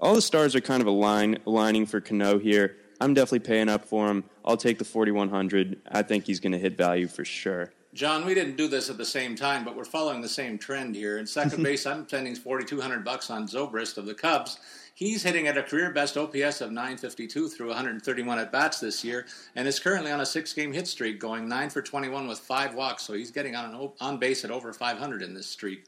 all 0.00 0.14
the 0.14 0.22
stars 0.22 0.54
are 0.54 0.60
kind 0.60 0.80
of 0.80 0.86
align, 0.86 1.38
aligning 1.44 1.86
for 1.86 2.00
Cano 2.00 2.38
here. 2.38 2.76
I'm 3.00 3.14
definitely 3.14 3.40
paying 3.40 3.68
up 3.68 3.84
for 3.84 4.06
him. 4.06 4.22
I'll 4.44 4.56
take 4.56 4.78
the 4.78 4.84
4100. 4.84 5.80
I 5.90 6.02
think 6.02 6.24
he's 6.24 6.38
going 6.38 6.52
to 6.52 6.58
hit 6.58 6.76
value 6.76 7.08
for 7.08 7.24
sure. 7.24 7.72
John, 7.94 8.24
we 8.24 8.32
didn't 8.32 8.56
do 8.56 8.68
this 8.68 8.88
at 8.88 8.96
the 8.96 9.04
same 9.04 9.36
time, 9.36 9.64
but 9.64 9.76
we're 9.76 9.84
following 9.84 10.22
the 10.22 10.28
same 10.28 10.56
trend 10.56 10.94
here. 10.94 11.18
In 11.18 11.26
second 11.26 11.62
base, 11.64 11.84
I'm 11.84 12.08
spending 12.08 12.34
4,200 12.34 13.04
bucks 13.04 13.28
on 13.28 13.46
Zobrist 13.46 13.98
of 13.98 14.06
the 14.06 14.14
Cubs. 14.14 14.58
He's 14.94 15.22
hitting 15.22 15.46
at 15.46 15.58
a 15.58 15.62
career 15.62 15.90
best 15.90 16.16
OPS 16.16 16.62
of 16.62 16.70
952 16.70 17.48
through 17.48 17.68
131 17.68 18.38
at 18.38 18.50
bats 18.50 18.80
this 18.80 19.04
year, 19.04 19.26
and 19.56 19.68
is 19.68 19.78
currently 19.78 20.10
on 20.10 20.20
a 20.20 20.26
six-game 20.26 20.72
hit 20.72 20.86
streak, 20.86 21.18
going 21.18 21.48
nine 21.48 21.68
for 21.68 21.82
21 21.82 22.28
with 22.28 22.38
five 22.38 22.74
walks. 22.74 23.02
So 23.02 23.12
he's 23.12 23.30
getting 23.30 23.56
on 23.56 23.74
an 23.74 23.90
on 24.00 24.18
base 24.18 24.44
at 24.44 24.50
over 24.50 24.72
500 24.72 25.22
in 25.22 25.34
this 25.34 25.46
streak. 25.46 25.84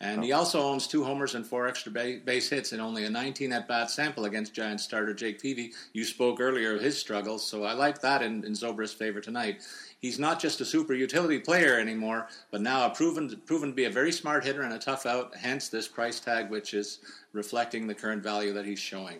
And 0.00 0.22
he 0.22 0.30
also 0.30 0.62
owns 0.62 0.86
two 0.86 1.02
homers 1.02 1.34
and 1.34 1.44
four 1.44 1.66
extra 1.66 1.90
base 1.90 2.48
hits 2.48 2.72
in 2.72 2.78
only 2.78 3.04
a 3.04 3.10
19 3.10 3.52
at 3.52 3.66
bat 3.66 3.90
sample 3.90 4.26
against 4.26 4.54
Giant 4.54 4.80
starter 4.80 5.12
Jake 5.12 5.42
Peavy. 5.42 5.72
You 5.92 6.04
spoke 6.04 6.40
earlier 6.40 6.76
of 6.76 6.80
his 6.80 6.96
struggles, 6.96 7.44
so 7.44 7.64
I 7.64 7.72
like 7.72 8.00
that 8.02 8.22
in, 8.22 8.44
in 8.44 8.52
Zobrist's 8.52 8.94
favor 8.94 9.20
tonight 9.20 9.60
he's 10.00 10.18
not 10.18 10.40
just 10.40 10.60
a 10.60 10.64
super 10.64 10.94
utility 10.94 11.38
player 11.38 11.78
anymore, 11.78 12.28
but 12.50 12.60
now 12.60 12.86
a 12.86 12.90
proven 12.90 13.40
proven 13.46 13.70
to 13.70 13.74
be 13.74 13.84
a 13.84 13.90
very 13.90 14.12
smart 14.12 14.44
hitter 14.44 14.62
and 14.62 14.72
a 14.72 14.78
tough 14.78 15.06
out. 15.06 15.34
Hence 15.36 15.68
this 15.68 15.88
price 15.88 16.20
tag, 16.20 16.50
which 16.50 16.74
is 16.74 17.00
reflecting 17.32 17.86
the 17.86 17.94
current 17.94 18.22
value 18.22 18.52
that 18.52 18.64
he's 18.64 18.78
showing. 18.78 19.18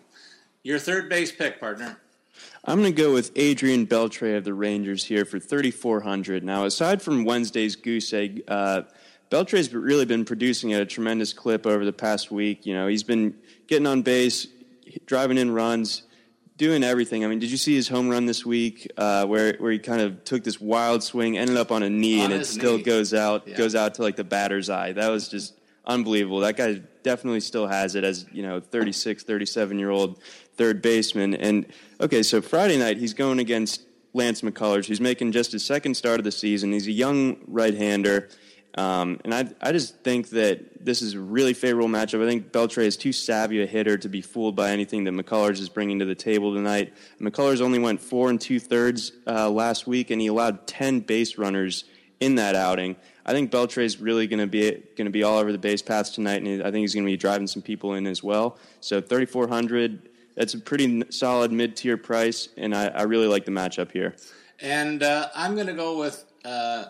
Your 0.62 0.79
third 0.79 1.09
base 1.09 1.33
pick, 1.33 1.61
partner. 1.61 1.99
I'm 2.64 2.81
going 2.81 2.95
to 2.95 3.03
go 3.03 3.12
with 3.12 3.33
Adrian 3.35 3.87
Beltre 3.87 4.37
of 4.37 4.45
the 4.45 4.55
Rangers 4.55 5.05
here 5.05 5.25
for 5.25 5.41
3,400. 5.41 6.45
Now, 6.45 6.67
aside 6.67 7.03
from 7.03 7.25
Wednesday's 7.25 7.75
goose 7.75 8.12
egg, 8.12 8.45
uh, 8.47 8.83
Beltre's 9.31 9.73
really 9.73 10.07
been 10.07 10.25
producing 10.25 10.73
at 10.73 10.81
a 10.81 10.87
tremendous 10.87 11.33
clip 11.33 11.67
over 11.67 11.85
the 11.85 11.93
past 11.93 12.31
week. 12.31 12.64
You 12.64 12.75
know, 12.75 12.87
he's 12.87 13.03
been 13.03 13.37
getting 13.67 13.87
on 13.87 14.03
base, 14.03 14.47
driving 15.07 15.37
in 15.37 15.51
runs, 15.51 16.03
doing 16.57 16.83
everything. 16.83 17.25
I 17.25 17.29
mean, 17.29 17.38
did 17.38 17.51
you 17.51 17.57
see 17.57 17.75
his 17.75 17.88
home 17.88 18.09
run 18.09 18.27
this 18.27 18.45
week 18.45 18.91
uh, 18.97 19.27
where 19.27 19.57
where 19.59 19.73
he 19.73 19.79
kind 19.79 20.01
of 20.01 20.25
took 20.25 20.45
this 20.45 20.61
wild 20.61 21.03
swing, 21.03 21.38
ended 21.38 21.57
up 21.57 21.71
on 21.71 21.83
a 21.83 21.91
knee, 21.91 22.25
on 22.25 22.33
and 22.33 22.43
it 22.43 22.47
still 22.47 22.79
knee. 22.79 22.83
goes 22.83 23.14
out 23.14 23.47
yeah. 23.47 23.57
goes 23.57 23.75
out 23.75 23.95
to 23.95 24.03
like 24.03 24.17
the 24.17 24.25
batter's 24.25 24.69
eye. 24.69 24.93
That 24.93 25.09
was 25.09 25.29
just 25.29 25.55
unbelievable. 25.87 26.41
That 26.41 26.57
guy 26.57 26.83
definitely 27.03 27.41
still 27.41 27.67
has 27.67 27.95
it 27.95 28.05
as 28.05 28.27
you 28.33 28.43
know 28.43 28.61
36, 28.61 29.23
37 29.23 29.79
year 29.79 29.91
old 29.91 30.23
third 30.57 30.83
baseman. 30.83 31.35
And 31.35 31.67
okay, 32.01 32.23
so 32.23 32.43
Friday 32.43 32.77
night 32.77 32.99
he's 32.99 33.14
going 33.14 33.38
against 33.38 33.83
Lance 34.12 34.41
McCullers, 34.43 34.87
who's 34.87 35.01
making 35.01 35.33
just 35.33 35.53
his 35.53 35.64
second 35.64 35.95
start 35.95 36.19
of 36.19 36.25
the 36.25 36.33
season. 36.33 36.73
He's 36.73 36.88
a 36.88 36.93
young 36.93 37.38
right 37.47 37.75
hander. 37.75 38.29
Um, 38.75 39.21
and 39.25 39.35
I, 39.35 39.49
I 39.61 39.73
just 39.73 39.97
think 40.05 40.31
that 40.31 40.85
this 40.85 41.03
is 41.03 41.15
a 41.15 41.21
really 41.21 41.55
favorable 41.55 41.89
matchup. 41.89 42.23
I 42.23 42.29
think 42.29 42.53
Beltre 42.53 42.85
is 42.85 42.97
too 42.97 43.13
savvy 43.13 43.63
a 43.63 43.67
hitter 43.67 43.99
to 43.99 44.09
be 44.09 44.21
fooled 44.21 44.55
by 44.55 44.71
anything 44.71 45.05
that 45.05 45.15
McCullers 45.15 45.59
is 45.59 45.69
bringing 45.69 45.99
to 45.99 46.05
the 46.05 46.15
table 46.15 46.55
tonight. 46.55 46.93
McCullers 47.21 47.61
only 47.61 47.79
went 47.79 48.01
four 48.01 48.31
and 48.31 48.41
two 48.41 48.61
thirds 48.61 49.13
uh, 49.27 49.51
last 49.51 49.87
week, 49.87 50.11
and 50.11 50.21
he 50.21 50.29
allowed 50.29 50.67
ten 50.67 51.01
base 51.01 51.39
runners 51.39 51.85
in 52.21 52.37
that 52.37 52.55
outing. 52.55 52.97
I 53.27 53.33
think 53.33 53.51
Beltre 53.51 53.83
is 53.83 54.01
really 54.01 54.27
going 54.27 54.41
to 54.41 54.47
be 54.47 54.71
going 54.71 55.07
to 55.07 55.11
be 55.11 55.23
all 55.23 55.39
over 55.39 55.51
the 55.51 55.59
base 55.59 55.83
paths 55.83 56.11
tonight, 56.11 56.43
and 56.43 56.63
I 56.63 56.71
think 56.71 56.83
he's 56.83 56.95
going 56.95 57.05
to 57.05 57.13
be 57.13 57.17
driving 57.17 57.47
some 57.47 57.63
people 57.63 57.95
in 57.95 58.07
as 58.07 58.23
well. 58.23 58.59
So 58.81 59.01
3,400 59.01 60.09
that's 60.39 60.55
a 60.55 60.59
pretty 60.61 61.03
solid 61.11 61.51
mid 61.51 61.77
tier 61.77 61.97
price, 61.97 62.49
and 62.57 62.75
I, 62.75 62.87
I, 62.87 63.03
really 63.03 63.27
like 63.27 63.45
the 63.45 63.51
matchup 63.51 63.91
here. 63.91 64.15
And 64.61 65.03
uh, 65.03 65.31
I'm 65.35 65.57
going 65.57 65.67
to 65.67 65.73
go 65.73 65.99
with 65.99 66.25
uh, 66.45 66.85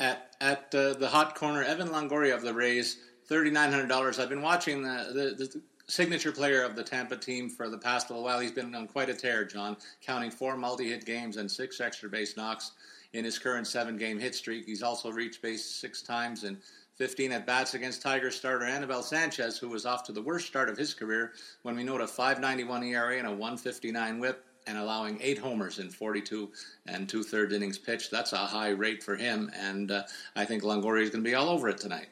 at 0.00 0.27
at 0.40 0.74
uh, 0.74 0.94
the 0.94 1.08
hot 1.08 1.34
corner 1.34 1.62
Evan 1.62 1.88
Longoria 1.88 2.34
of 2.34 2.42
the 2.42 2.54
Rays, 2.54 2.98
thirty 3.26 3.50
nine 3.50 3.70
hundred 3.70 3.88
dollars. 3.88 4.18
I've 4.18 4.28
been 4.28 4.42
watching 4.42 4.82
the, 4.82 5.10
the, 5.12 5.44
the 5.44 5.62
signature 5.88 6.32
player 6.32 6.62
of 6.62 6.76
the 6.76 6.84
Tampa 6.84 7.16
team 7.16 7.48
for 7.48 7.68
the 7.68 7.78
past 7.78 8.10
little 8.10 8.24
while. 8.24 8.40
He's 8.40 8.52
been 8.52 8.74
on 8.74 8.86
quite 8.86 9.08
a 9.08 9.14
tear, 9.14 9.44
John, 9.44 9.76
counting 10.02 10.30
four 10.30 10.56
multi-hit 10.56 11.04
games 11.04 11.36
and 11.38 11.50
six 11.50 11.80
extra 11.80 12.08
base 12.08 12.36
knocks 12.36 12.72
in 13.14 13.24
his 13.24 13.38
current 13.38 13.66
seven-game 13.66 14.18
hit 14.18 14.34
streak. 14.34 14.66
He's 14.66 14.82
also 14.82 15.10
reached 15.10 15.40
base 15.40 15.64
six 15.64 16.02
times 16.02 16.44
and 16.44 16.58
15 16.96 17.32
at 17.32 17.46
bats 17.46 17.74
against 17.74 18.02
Tiger 18.02 18.30
starter 18.30 18.66
Anibal 18.66 19.02
Sanchez, 19.02 19.56
who 19.56 19.68
was 19.68 19.86
off 19.86 20.02
to 20.04 20.12
the 20.12 20.20
worst 20.20 20.48
start 20.48 20.68
of 20.68 20.76
his 20.76 20.92
career 20.92 21.32
when 21.62 21.76
we 21.76 21.84
note 21.84 22.00
a 22.00 22.04
5.91 22.04 22.84
ERA 22.86 23.16
and 23.16 23.26
a 23.26 23.30
159 23.30 24.18
WHIP 24.18 24.44
and 24.68 24.78
allowing 24.78 25.18
eight 25.22 25.38
homers 25.38 25.78
in 25.78 25.88
42 25.88 26.50
and 26.86 27.08
two 27.08 27.22
thirds 27.22 27.54
innings 27.54 27.78
pitched. 27.78 28.10
That's 28.10 28.32
a 28.32 28.36
high 28.36 28.70
rate 28.70 29.02
for 29.02 29.16
him, 29.16 29.50
and 29.56 29.90
uh, 29.90 30.02
I 30.36 30.44
think 30.44 30.62
Longoria 30.62 31.02
is 31.02 31.10
going 31.10 31.24
to 31.24 31.28
be 31.28 31.34
all 31.34 31.48
over 31.48 31.68
it 31.68 31.78
tonight. 31.78 32.08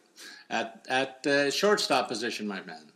At 0.48 0.86
at 0.88 1.26
uh, 1.26 1.50
shortstop 1.50 2.08
position, 2.08 2.48
my 2.48 2.62
man. 2.62 2.90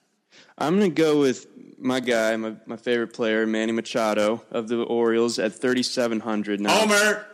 I'm 0.56 0.78
going 0.78 0.90
to 0.90 0.94
go 1.02 1.20
with 1.20 1.46
my 1.78 2.00
guy, 2.00 2.36
my, 2.36 2.54
my 2.66 2.76
favorite 2.76 3.12
player, 3.12 3.46
Manny 3.46 3.72
Machado 3.72 4.42
of 4.50 4.68
the 4.68 4.82
Orioles 4.82 5.38
at 5.38 5.52
3,700 5.54 6.60
now. 6.60 6.70
Homer! 6.70 7.26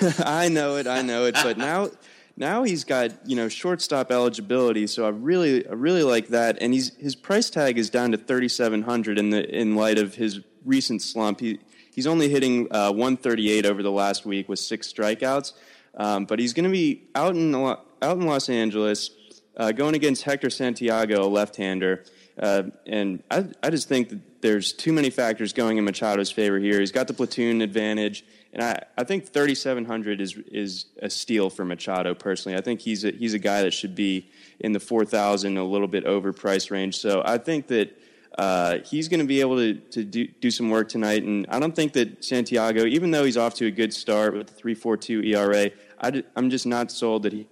I 0.24 0.48
know 0.48 0.76
it, 0.76 0.86
I 0.86 1.02
know 1.02 1.24
it, 1.24 1.34
but 1.42 1.58
now 1.58 1.88
now 2.36 2.62
he's 2.62 2.84
got 2.84 3.10
you 3.28 3.36
know 3.36 3.48
shortstop 3.48 4.10
eligibility, 4.10 4.86
so 4.86 5.04
I 5.04 5.10
really 5.10 5.66
I 5.66 5.72
really 5.72 6.04
like 6.04 6.28
that, 6.28 6.58
and 6.60 6.72
he's 6.72 6.94
his 6.96 7.16
price 7.16 7.50
tag 7.50 7.78
is 7.78 7.90
down 7.90 8.12
to 8.12 8.18
3,700 8.18 9.18
in 9.18 9.30
the 9.30 9.48
in 9.48 9.74
light 9.74 9.98
of 9.98 10.14
his 10.14 10.40
recent 10.64 11.02
slump. 11.02 11.40
He 11.40 11.58
he's 11.94 12.06
only 12.06 12.28
hitting 12.28 12.66
uh, 12.70 12.90
138 12.90 13.66
over 13.66 13.82
the 13.82 13.90
last 13.90 14.26
week 14.26 14.48
with 14.48 14.58
six 14.58 14.92
strikeouts, 14.92 15.52
um, 15.96 16.24
but 16.24 16.38
he's 16.38 16.52
going 16.52 16.64
to 16.64 16.70
be 16.70 17.04
out 17.14 17.36
in 17.36 17.54
out 17.54 17.86
in 18.02 18.26
Los 18.26 18.48
Angeles. 18.48 19.10
Uh, 19.54 19.70
going 19.70 19.94
against 19.94 20.22
Hector 20.22 20.48
Santiago, 20.48 21.26
a 21.26 21.28
left-hander, 21.28 22.04
uh, 22.38 22.62
and 22.86 23.22
I, 23.30 23.44
I 23.62 23.68
just 23.68 23.86
think 23.86 24.08
that 24.08 24.40
there's 24.40 24.72
too 24.72 24.94
many 24.94 25.10
factors 25.10 25.52
going 25.52 25.76
in 25.76 25.84
Machado's 25.84 26.30
favor 26.30 26.58
here. 26.58 26.80
He's 26.80 26.90
got 26.90 27.06
the 27.06 27.12
platoon 27.12 27.60
advantage, 27.60 28.24
and 28.54 28.62
I, 28.62 28.82
I 28.96 29.04
think 29.04 29.28
3,700 29.28 30.22
is 30.22 30.38
is 30.50 30.86
a 31.00 31.10
steal 31.10 31.50
for 31.50 31.64
Machado 31.64 32.14
personally. 32.14 32.56
I 32.56 32.62
think 32.62 32.80
he's 32.80 33.04
a, 33.04 33.10
he's 33.10 33.34
a 33.34 33.38
guy 33.38 33.62
that 33.62 33.72
should 33.72 33.94
be 33.94 34.30
in 34.58 34.72
the 34.72 34.80
4,000, 34.80 35.56
a 35.56 35.64
little 35.64 35.88
bit 35.88 36.04
over 36.04 36.32
price 36.32 36.70
range. 36.70 36.96
So 36.96 37.22
I 37.24 37.36
think 37.38 37.66
that 37.66 37.96
uh, 38.38 38.78
he's 38.84 39.08
going 39.08 39.20
to 39.20 39.26
be 39.26 39.40
able 39.40 39.56
to, 39.56 39.74
to 39.74 40.04
do, 40.04 40.26
do 40.26 40.50
some 40.50 40.70
work 40.70 40.88
tonight. 40.88 41.22
And 41.22 41.46
I 41.48 41.58
don't 41.58 41.74
think 41.74 41.92
that 41.94 42.24
Santiago, 42.24 42.84
even 42.84 43.10
though 43.10 43.24
he's 43.24 43.36
off 43.36 43.54
to 43.54 43.66
a 43.66 43.70
good 43.70 43.92
start 43.92 44.34
with 44.34 44.48
the 44.48 44.62
3.42 44.62 45.26
ERA, 45.26 45.70
I, 46.00 46.22
am 46.36 46.50
just 46.50 46.66
not 46.66 46.90
sold 46.90 47.24
that 47.24 47.32
he 47.32 47.46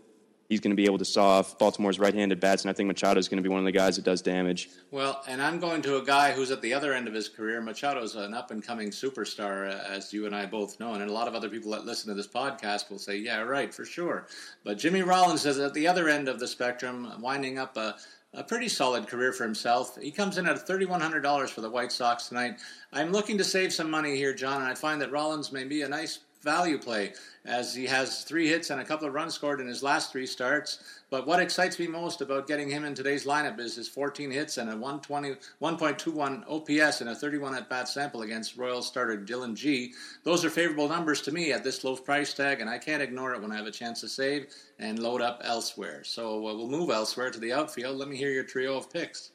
he's 0.51 0.61
going 0.61 0.73
to 0.73 0.77
be 0.77 0.85
able 0.85 0.99
to 0.99 1.05
saw 1.05 1.39
off 1.39 1.57
Baltimore's 1.59 1.99
right-handed 1.99 2.41
bats, 2.41 2.63
and 2.63 2.71
I 2.71 2.75
think 2.75 2.89
Machado 2.89 3.19
is 3.19 3.29
going 3.29 3.37
to 3.37 3.43
be 3.43 3.49
one 3.49 3.61
of 3.61 3.65
the 3.65 3.73
guys 3.73 3.97
that 3.97 4.05
does 4.05 4.21
damage. 4.21 4.69
Well, 4.91 5.23
and 5.29 5.41
I'm 5.41 5.61
going 5.61 5.81
to 5.83 5.97
a 5.97 6.05
guy 6.05 6.33
who's 6.33 6.51
at 6.51 6.61
the 6.61 6.75
other 6.75 6.93
end 6.93 7.09
of 7.09 7.15
his 7.15 7.29
career. 7.29 7.63
Machado's 7.63 8.17
an 8.17 8.35
up-and-coming 8.35 8.91
superstar, 8.91 9.71
uh, 9.71 9.89
as 9.89 10.13
you 10.13 10.27
and 10.27 10.35
I 10.35 10.45
both 10.45 10.79
know, 10.79 10.93
and 10.95 11.09
a 11.09 11.13
lot 11.13 11.29
of 11.29 11.35
other 11.35 11.49
people 11.49 11.71
that 11.71 11.87
listen 11.87 12.09
to 12.09 12.15
this 12.15 12.27
podcast 12.27 12.91
will 12.91 12.99
say, 12.99 13.17
"Yeah, 13.17 13.41
right, 13.41 13.73
for 13.73 13.85
sure." 13.85 14.27
But 14.65 14.77
Jimmy 14.77 15.03
Rollins 15.03 15.47
is 15.47 15.59
at 15.61 15.73
the 15.73 15.87
other 15.87 16.09
end 16.09 16.29
of 16.29 16.41
the 16.41 16.49
spectrum, 16.49 17.13
winding 17.21 17.57
up 17.57 17.77
a 17.77 17.97
a 18.33 18.45
pretty 18.45 18.69
solid 18.69 19.09
career 19.09 19.33
for 19.33 19.45
himself. 19.45 19.99
He 20.01 20.11
comes 20.11 20.39
in 20.39 20.47
at 20.47 20.67
$3,100 20.67 21.49
for 21.49 21.61
the 21.61 21.71
White 21.71 21.91
Sox 21.91 22.29
tonight. 22.29 22.61
I'm 22.93 23.13
looking 23.13 23.39
to 23.39 23.45
save 23.45 23.73
some 23.73 23.91
money 23.91 24.17
here, 24.17 24.33
John, 24.33 24.61
and 24.63 24.71
I 24.71 24.75
find 24.75 25.01
that 25.01 25.11
Rollins 25.11 25.53
may 25.53 25.65
be 25.65 25.83
a 25.83 25.89
nice 25.89 26.21
value 26.43 26.79
play 26.79 27.13
as 27.45 27.75
he 27.75 27.87
has 27.87 28.25
three 28.25 28.49
hits 28.49 28.71
and 28.71 28.81
a 28.81 28.85
couple 28.85 29.07
of 29.07 29.15
runs 29.15 29.35
scored 29.35 29.61
in 29.61 29.67
his 29.67 29.83
last 29.83 30.13
three 30.13 30.27
starts. 30.27 30.79
But 31.11 31.27
what 31.27 31.41
excites 31.41 31.79
me 31.79 31.87
most 31.87 32.21
about 32.21 32.47
getting 32.47 32.71
him 32.71 32.85
in 32.85 32.95
today's 32.95 33.27
lineup 33.27 33.59
is 33.59 33.77
his 33.77 33.89
14 33.89 34.31
hits 34.31 34.59
and 34.59 34.71
a 34.71 34.77
120, 34.77 35.37
1.21 35.61 36.45
OPS 36.49 37.01
in 37.01 37.09
a 37.09 37.15
31 37.15 37.55
at 37.55 37.69
bat 37.69 37.89
sample 37.89 38.23
against 38.23 38.57
Royal 38.57 38.83
starter 38.83 39.17
Dillon 39.17 39.57
Gee. 39.57 39.93
Those 40.25 40.45
are 40.45 40.51
favorable 40.51 40.89
numbers 40.89 41.21
to 41.23 41.33
me 41.33 41.53
at 41.53 41.65
this 41.65 41.83
low 41.83 41.97
price 41.97 42.33
tag, 42.33 42.61
and 42.61 42.71
I 42.71 42.79
can't 42.79 43.03
ignore 43.03 43.35
it 43.35 43.43
when 43.43 43.53
I 43.53 43.57
have 43.57 43.67
a 43.67 43.73
chance 43.73 44.01
to 44.03 44.09
save 44.09 44.47
and 44.79 44.99
load 44.99 45.21
up 45.21 45.41
elsewhere. 45.45 46.05
So 46.05 46.37
uh, 46.47 46.55
we'll 46.55 46.69
move 46.69 46.91
elsewhere 46.91 47.31
to 47.31 47.41
the 47.41 47.53
outfield. 47.53 47.97
Let 47.97 48.09
me 48.09 48.17
hear 48.17 48.31
your 48.31 48.45
trio 48.45 48.77
of 48.77 48.91
picks. 48.91 49.33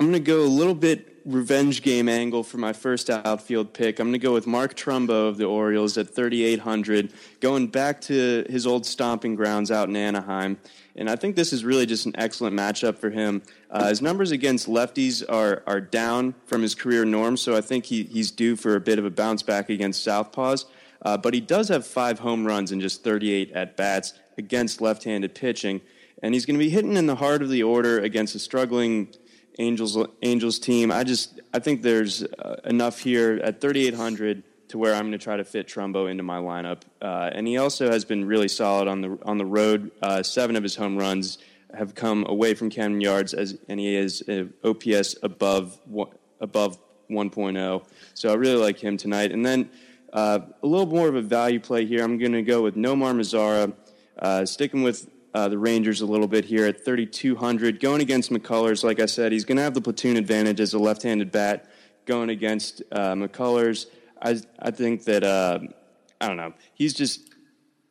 I'm 0.00 0.06
going 0.06 0.14
to 0.14 0.26
go 0.26 0.40
a 0.40 0.48
little 0.48 0.74
bit 0.74 1.20
revenge 1.26 1.82
game 1.82 2.08
angle 2.08 2.42
for 2.42 2.56
my 2.56 2.72
first 2.72 3.10
outfield 3.10 3.74
pick. 3.74 3.98
I'm 3.98 4.06
going 4.06 4.14
to 4.14 4.18
go 4.18 4.32
with 4.32 4.46
Mark 4.46 4.74
Trumbo 4.74 5.28
of 5.28 5.36
the 5.36 5.44
Orioles 5.44 5.98
at 5.98 6.08
3,800, 6.08 7.12
going 7.40 7.66
back 7.66 8.00
to 8.02 8.46
his 8.48 8.66
old 8.66 8.86
stomping 8.86 9.34
grounds 9.34 9.70
out 9.70 9.90
in 9.90 9.96
Anaheim. 9.96 10.56
And 10.96 11.10
I 11.10 11.16
think 11.16 11.36
this 11.36 11.52
is 11.52 11.66
really 11.66 11.84
just 11.84 12.06
an 12.06 12.14
excellent 12.16 12.56
matchup 12.56 12.96
for 12.96 13.10
him. 13.10 13.42
Uh, 13.70 13.88
his 13.88 14.00
numbers 14.00 14.30
against 14.30 14.68
lefties 14.68 15.22
are, 15.28 15.62
are 15.66 15.82
down 15.82 16.34
from 16.46 16.62
his 16.62 16.74
career 16.74 17.04
norm, 17.04 17.36
so 17.36 17.54
I 17.54 17.60
think 17.60 17.84
he, 17.84 18.04
he's 18.04 18.30
due 18.30 18.56
for 18.56 18.76
a 18.76 18.80
bit 18.80 18.98
of 18.98 19.04
a 19.04 19.10
bounce 19.10 19.42
back 19.42 19.68
against 19.68 20.06
Southpaws. 20.06 20.64
Uh, 21.02 21.18
but 21.18 21.34
he 21.34 21.42
does 21.42 21.68
have 21.68 21.86
five 21.86 22.20
home 22.20 22.46
runs 22.46 22.72
in 22.72 22.80
just 22.80 23.04
38 23.04 23.52
at 23.52 23.76
bats 23.76 24.14
against 24.38 24.80
left 24.80 25.04
handed 25.04 25.34
pitching. 25.34 25.82
And 26.22 26.32
he's 26.32 26.46
going 26.46 26.58
to 26.58 26.64
be 26.64 26.70
hitting 26.70 26.96
in 26.96 27.06
the 27.06 27.16
heart 27.16 27.42
of 27.42 27.50
the 27.50 27.62
order 27.62 27.98
against 27.98 28.34
a 28.34 28.38
struggling 28.38 29.14
Angels 29.60 29.96
Angels 30.22 30.58
team. 30.58 30.90
I 30.90 31.04
just 31.04 31.40
I 31.52 31.58
think 31.58 31.82
there's 31.82 32.22
uh, 32.22 32.56
enough 32.64 32.98
here 32.98 33.40
at 33.44 33.60
3,800 33.60 34.42
to 34.68 34.78
where 34.78 34.94
I'm 34.94 35.02
going 35.02 35.12
to 35.12 35.18
try 35.18 35.36
to 35.36 35.44
fit 35.44 35.68
Trumbo 35.68 36.10
into 36.10 36.22
my 36.22 36.38
lineup. 36.38 36.82
Uh, 37.02 37.30
and 37.32 37.46
he 37.46 37.58
also 37.58 37.90
has 37.90 38.04
been 38.04 38.24
really 38.24 38.48
solid 38.48 38.88
on 38.88 39.00
the 39.02 39.18
on 39.22 39.38
the 39.38 39.44
road. 39.44 39.90
Uh, 40.02 40.22
seven 40.22 40.56
of 40.56 40.62
his 40.62 40.76
home 40.76 40.96
runs 40.96 41.38
have 41.74 41.94
come 41.94 42.24
away 42.26 42.54
from 42.54 42.70
Camden 42.70 43.00
Yards, 43.00 43.34
as 43.34 43.58
and 43.68 43.78
he 43.78 43.94
is 43.94 44.24
OPS 44.64 45.16
above 45.22 45.78
above 46.40 46.78
1.0. 47.10 47.84
So 48.14 48.30
I 48.30 48.34
really 48.34 48.60
like 48.60 48.78
him 48.78 48.96
tonight. 48.96 49.32
And 49.32 49.44
then 49.44 49.70
uh, 50.12 50.40
a 50.62 50.66
little 50.66 50.86
more 50.86 51.08
of 51.08 51.14
a 51.14 51.22
value 51.22 51.60
play 51.60 51.84
here. 51.84 52.02
I'm 52.02 52.18
going 52.18 52.32
to 52.32 52.42
go 52.42 52.62
with 52.62 52.76
Nomar 52.76 53.14
Mazara, 53.14 53.72
uh, 54.18 54.46
sticking 54.46 54.82
with 54.82 55.08
uh, 55.34 55.48
the 55.48 55.58
Rangers 55.58 56.00
a 56.00 56.06
little 56.06 56.26
bit 56.26 56.44
here 56.44 56.66
at 56.66 56.84
3,200. 56.84 57.80
Going 57.80 58.00
against 58.00 58.30
McCullers, 58.30 58.82
like 58.82 59.00
I 59.00 59.06
said, 59.06 59.32
he's 59.32 59.44
going 59.44 59.56
to 59.56 59.62
have 59.62 59.74
the 59.74 59.80
platoon 59.80 60.16
advantage 60.16 60.60
as 60.60 60.74
a 60.74 60.78
left 60.78 61.02
handed 61.02 61.30
bat 61.30 61.70
going 62.06 62.30
against 62.30 62.82
uh, 62.90 63.14
McCullers. 63.14 63.86
I, 64.20 64.40
I 64.58 64.70
think 64.70 65.04
that, 65.04 65.22
uh, 65.22 65.60
I 66.20 66.28
don't 66.28 66.36
know, 66.36 66.54
he's 66.74 66.94
just, 66.94 67.20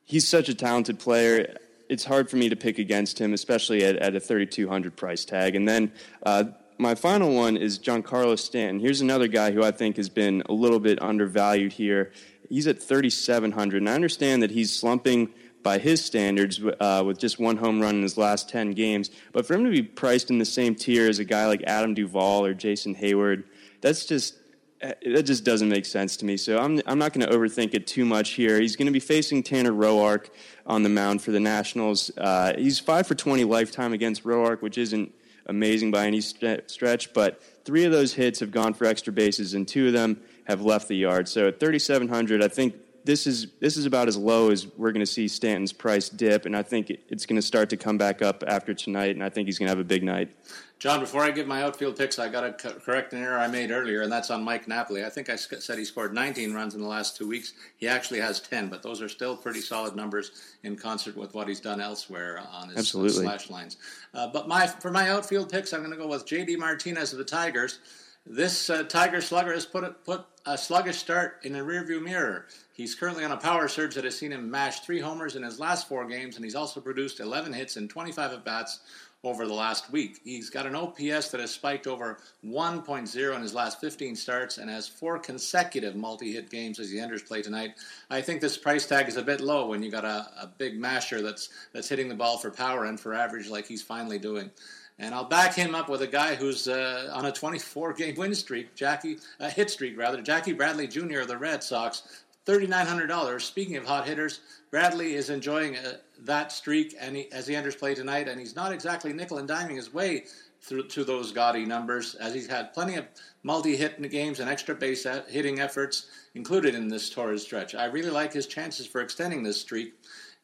he's 0.04 0.28
such 0.28 0.50
a 0.50 0.54
talented 0.54 1.00
player. 1.00 1.56
It's 1.88 2.06
hard 2.06 2.30
for 2.30 2.36
me 2.36 2.50
to 2.50 2.56
pick 2.56 2.78
against 2.78 3.20
him, 3.20 3.34
especially 3.34 3.84
at, 3.84 3.96
at 3.96 4.16
a 4.16 4.20
3,200 4.20 4.96
price 4.96 5.26
tag. 5.26 5.56
And 5.56 5.68
then 5.68 5.92
uh, 6.24 6.46
my 6.78 6.96
final 6.96 7.34
one 7.34 7.58
is 7.58 7.80
Giancarlo 7.80 8.38
Stanton. 8.38 8.80
Here's 8.80 9.02
another 9.02 9.28
guy 9.28 9.52
who 9.52 9.64
I 9.64 9.72
think 9.72 9.98
has 9.98 10.10
been 10.10 10.44
a 10.48 10.54
little 10.54 10.80
bit 10.80 11.02
undervalued 11.02 11.74
here. 11.74 12.12
He's 12.48 12.68
at 12.68 12.82
3,700, 12.82 13.78
and 13.78 13.90
I 13.90 13.94
understand 13.94 14.44
that 14.44 14.52
he's 14.52 14.74
slumping 14.74 15.34
by 15.64 15.78
his 15.78 16.04
standards 16.04 16.62
uh, 16.80 17.04
with 17.06 17.20
just 17.20 17.40
one 17.40 17.58
home 17.58 17.82
run 17.82 17.96
in 17.96 18.02
his 18.04 18.18
last 18.18 18.50
10 18.50 18.72
games. 18.72 19.10
But 19.34 19.46
for 19.46 19.56
him 19.56 19.66
to 19.66 19.72
be 19.72 19.84
priced 19.84 20.30
in 20.30 20.38
the 20.38 20.46
same 20.46 20.76
tier 20.76 21.10
as 21.10 21.20
a 21.20 21.26
guy 21.26 21.48
like 21.48 21.64
Adam 21.64 21.94
Duvall 21.94 22.46
or 22.46 22.54
Jason 22.54 22.96
Heyward, 22.96 23.44
that's 23.82 24.06
just 24.06 24.36
uh, 24.82 24.94
that 25.14 25.24
just 25.24 25.44
doesn't 25.44 25.68
make 25.68 25.86
sense 25.86 26.16
to 26.18 26.26
me. 26.26 26.38
So 26.38 26.58
I'm 26.58 26.82
I'm 26.86 26.98
not 26.98 27.12
going 27.14 27.28
to 27.28 27.36
overthink 27.36 27.74
it 27.74 27.86
too 27.86 28.06
much 28.06 28.32
here. 28.32 28.62
He's 28.62 28.78
going 28.78 28.86
to 28.86 28.94
be 28.94 29.02
facing 29.02 29.44
Tanner 29.44 29.74
Roark 29.74 30.30
on 30.66 30.84
the 30.84 30.90
mound 30.90 31.22
for 31.22 31.32
the 31.32 31.40
Nationals. 31.40 32.12
Uh, 32.18 32.54
he's 32.58 32.80
five 32.80 33.06
for 33.06 33.16
20 33.16 33.44
lifetime 33.44 33.92
against 33.92 34.24
Roark, 34.24 34.62
which 34.62 34.78
isn't 34.78 35.14
amazing 35.48 35.92
by 35.92 36.06
any 36.06 36.22
stretch, 36.22 37.14
but 37.14 37.42
three 37.66 37.84
of 37.84 37.92
those 37.92 38.14
hits 38.14 38.40
have 38.40 38.52
gone 38.52 38.74
for 38.74 38.86
extra 38.86 39.12
bases, 39.12 39.54
and 39.54 39.68
two 39.68 39.88
of 39.88 39.94
them 39.94 40.22
have 40.46 40.62
left 40.62 40.88
the 40.88 40.96
yard. 40.96 41.28
So 41.28 41.48
at 41.48 41.60
3,700, 41.60 42.44
I 42.44 42.48
think 42.48 42.76
this 43.10 43.26
is 43.26 43.48
this 43.60 43.76
is 43.76 43.88
about 43.88 44.08
as 44.08 44.16
low 44.16 44.52
as 44.52 44.68
we're 44.78 44.92
going 44.92 45.00
to 45.00 45.12
see 45.12 45.28
Stanton's 45.28 45.74
price 45.74 46.10
dip, 46.10 46.46
and 46.46 46.56
I 46.56 46.62
think 46.62 46.92
it's 46.92 47.26
going 47.26 47.38
to 47.38 47.42
start 47.42 47.68
to 47.72 47.78
come 47.78 47.98
back 47.98 48.22
up 48.22 48.44
after 48.46 48.72
tonight, 48.72 49.16
and 49.16 49.24
I 49.24 49.30
think 49.30 49.48
he's 49.48 49.58
going 49.58 49.66
to 49.66 49.72
have 49.72 49.80
a 49.80 49.84
big 49.84 50.04
night. 50.04 50.30
John, 50.78 51.00
before 51.00 51.24
I 51.24 51.32
give 51.32 51.48
my 51.48 51.64
outfield 51.64 51.98
picks, 51.98 52.20
I 52.20 52.30
got 52.30 52.60
to 52.60 52.72
correct 52.72 53.12
an 53.14 53.24
error 53.24 53.40
I 53.40 53.48
made 53.48 53.72
earlier, 53.72 54.04
and 54.04 54.12
that's 54.12 54.30
on 54.30 54.44
Mike 54.44 54.68
Napoli. 54.68 55.04
I 55.04 55.10
think 55.10 55.28
I 55.28 55.36
said 55.36 55.80
he 55.80 55.86
scored 55.86 56.14
19 56.14 56.54
runs 56.54 56.76
in 56.76 56.82
the 56.82 56.88
last 56.88 57.18
two 57.18 57.28
weeks. 57.28 57.54
He 57.78 57.88
actually 57.88 58.20
has 58.20 58.40
10, 58.42 58.70
but 58.70 58.84
those 58.84 59.02
are 59.02 59.10
still 59.10 59.36
pretty 59.36 59.62
solid 59.62 59.96
numbers 59.96 60.56
in 60.62 60.76
concert 60.76 61.18
with 61.18 61.34
what 61.34 61.48
he's 61.48 61.60
done 61.60 61.82
elsewhere 61.82 62.40
on 62.54 62.70
his 62.70 62.78
Absolutely. 62.78 63.26
slash 63.26 63.50
lines. 63.50 63.78
Uh, 64.14 64.28
but 64.28 64.48
my 64.48 64.68
for 64.68 64.92
my 64.92 65.10
outfield 65.10 65.52
picks, 65.52 65.74
I'm 65.74 65.80
going 65.80 65.92
to 65.92 65.98
go 65.98 66.08
with 66.08 66.28
J.D. 66.28 66.58
Martinez 66.58 67.12
of 67.12 67.18
the 67.18 67.26
Tigers. 67.26 67.80
This 68.26 68.70
uh, 68.70 68.84
Tiger 68.84 69.22
slugger 69.22 69.54
has 69.54 69.66
put 69.66 69.84
a, 69.84 69.90
put 69.90 70.26
a 70.46 70.58
sluggish 70.58 70.98
start 70.98 71.40
in 71.44 71.54
the 71.54 71.60
rearview 71.60 72.02
mirror. 72.02 72.46
He's 72.74 72.94
currently 72.96 73.24
on 73.24 73.32
a 73.32 73.38
power 73.38 73.68
surge 73.68 73.96
that 73.96 74.04
has 74.04 74.18
seen 74.18 74.32
him 74.32 74.52
mash 74.52 74.82
three 74.82 75.00
homers 75.00 75.36
in 75.36 75.44
his 75.44 75.60
last 75.60 75.88
four 75.88 76.06
games, 76.06 76.36
and 76.36 76.46
he's 76.46 76.56
also 76.56 76.80
produced 76.80 77.20
11 77.20 77.54
hits 77.54 77.76
and 77.76 77.90
25 77.90 78.34
at 78.34 78.46
bats 78.46 78.80
over 79.24 79.46
the 79.46 79.54
last 79.54 79.92
week. 79.92 80.20
He's 80.24 80.50
got 80.50 80.66
an 80.66 80.76
OPS 80.76 81.30
that 81.30 81.42
has 81.42 81.52
spiked 81.52 81.88
over 81.88 82.20
1.0 82.46 83.36
in 83.36 83.42
his 83.42 83.54
last 83.54 83.82
15 83.82 84.16
starts 84.16 84.58
and 84.58 84.70
has 84.70 84.88
four 84.88 85.20
consecutive 85.20 85.96
multi-hit 85.96 86.50
games 86.50 86.80
as 86.80 86.90
the 86.90 87.00
Enders 87.00 87.24
play 87.24 87.42
tonight. 87.42 87.72
I 88.10 88.22
think 88.22 88.40
this 88.40 88.58
price 88.58 88.86
tag 88.86 89.10
is 89.10 89.18
a 89.18 89.22
bit 89.22 89.42
low 89.42 89.68
when 89.68 89.84
you 89.84 89.92
got 89.92 90.06
a, 90.06 90.30
a 90.42 90.48
big 90.58 90.80
masher 90.80 91.22
that's 91.22 91.50
that's 91.74 91.90
hitting 91.90 92.08
the 92.08 92.16
ball 92.16 92.38
for 92.38 92.50
power 92.50 92.86
and 92.86 93.00
for 93.00 93.14
average 93.14 93.50
like 93.50 93.68
he's 93.68 93.82
finally 93.82 94.20
doing. 94.20 94.52
And 95.00 95.16
I'll 95.16 95.26
back 95.26 95.56
him 95.56 95.74
up 95.74 95.88
with 95.88 96.02
a 96.02 96.08
guy 96.08 96.36
who's 96.36 96.68
uh, 96.68 97.10
on 97.14 97.26
a 97.26 97.32
24-game 97.32 98.16
win 98.16 98.36
streak, 98.36 98.76
Jackie, 98.76 99.18
a 99.40 99.50
hit 99.50 99.70
streak 99.70 99.98
rather, 99.98 100.22
Jackie 100.22 100.52
Bradley 100.52 100.88
Jr. 100.88 101.22
of 101.22 101.30
the 101.30 101.38
Red 101.38 101.64
Sox. 101.64 102.24
$3,900. 102.46 103.42
Speaking 103.42 103.78
of 103.78 103.86
hot 103.86 104.08
hitters, 104.08 104.40
Bradley 104.72 105.14
is 105.14 105.30
enjoying 105.30 105.78
uh, 105.78 105.94
that 106.22 106.52
streak 106.52 106.96
and 107.00 107.16
he, 107.16 107.32
as 107.32 107.46
he 107.46 107.56
enters 107.56 107.76
play 107.76 107.94
tonight, 107.94 108.28
and 108.28 108.40
he's 108.40 108.56
not 108.56 108.72
exactly 108.72 109.14
nickel 109.14 109.38
and 109.38 109.48
diming 109.48 109.76
his 109.76 109.94
way 109.94 110.26
through 110.62 110.88
to 110.88 111.04
those 111.04 111.32
gaudy 111.32 111.66
numbers, 111.66 112.16
as 112.16 112.34
he's 112.34 112.48
had 112.48 112.74
plenty 112.74 112.96
of 112.96 113.06
multi-hit 113.44 114.02
games 114.10 114.40
and 114.40 114.50
extra 114.50 114.76
base 114.76 115.06
hitting 115.28 115.60
efforts 115.60 116.08
included 116.36 116.76
in 116.76 116.88
this 116.88 117.10
Torres 117.10 117.44
stretch. 117.44 117.76
I 117.76 117.86
really 117.86 118.10
like 118.10 118.34
his 118.34 118.48
chances 118.48 118.86
for 118.86 119.02
extending 119.02 119.44
this 119.44 119.62
streak 119.62 119.94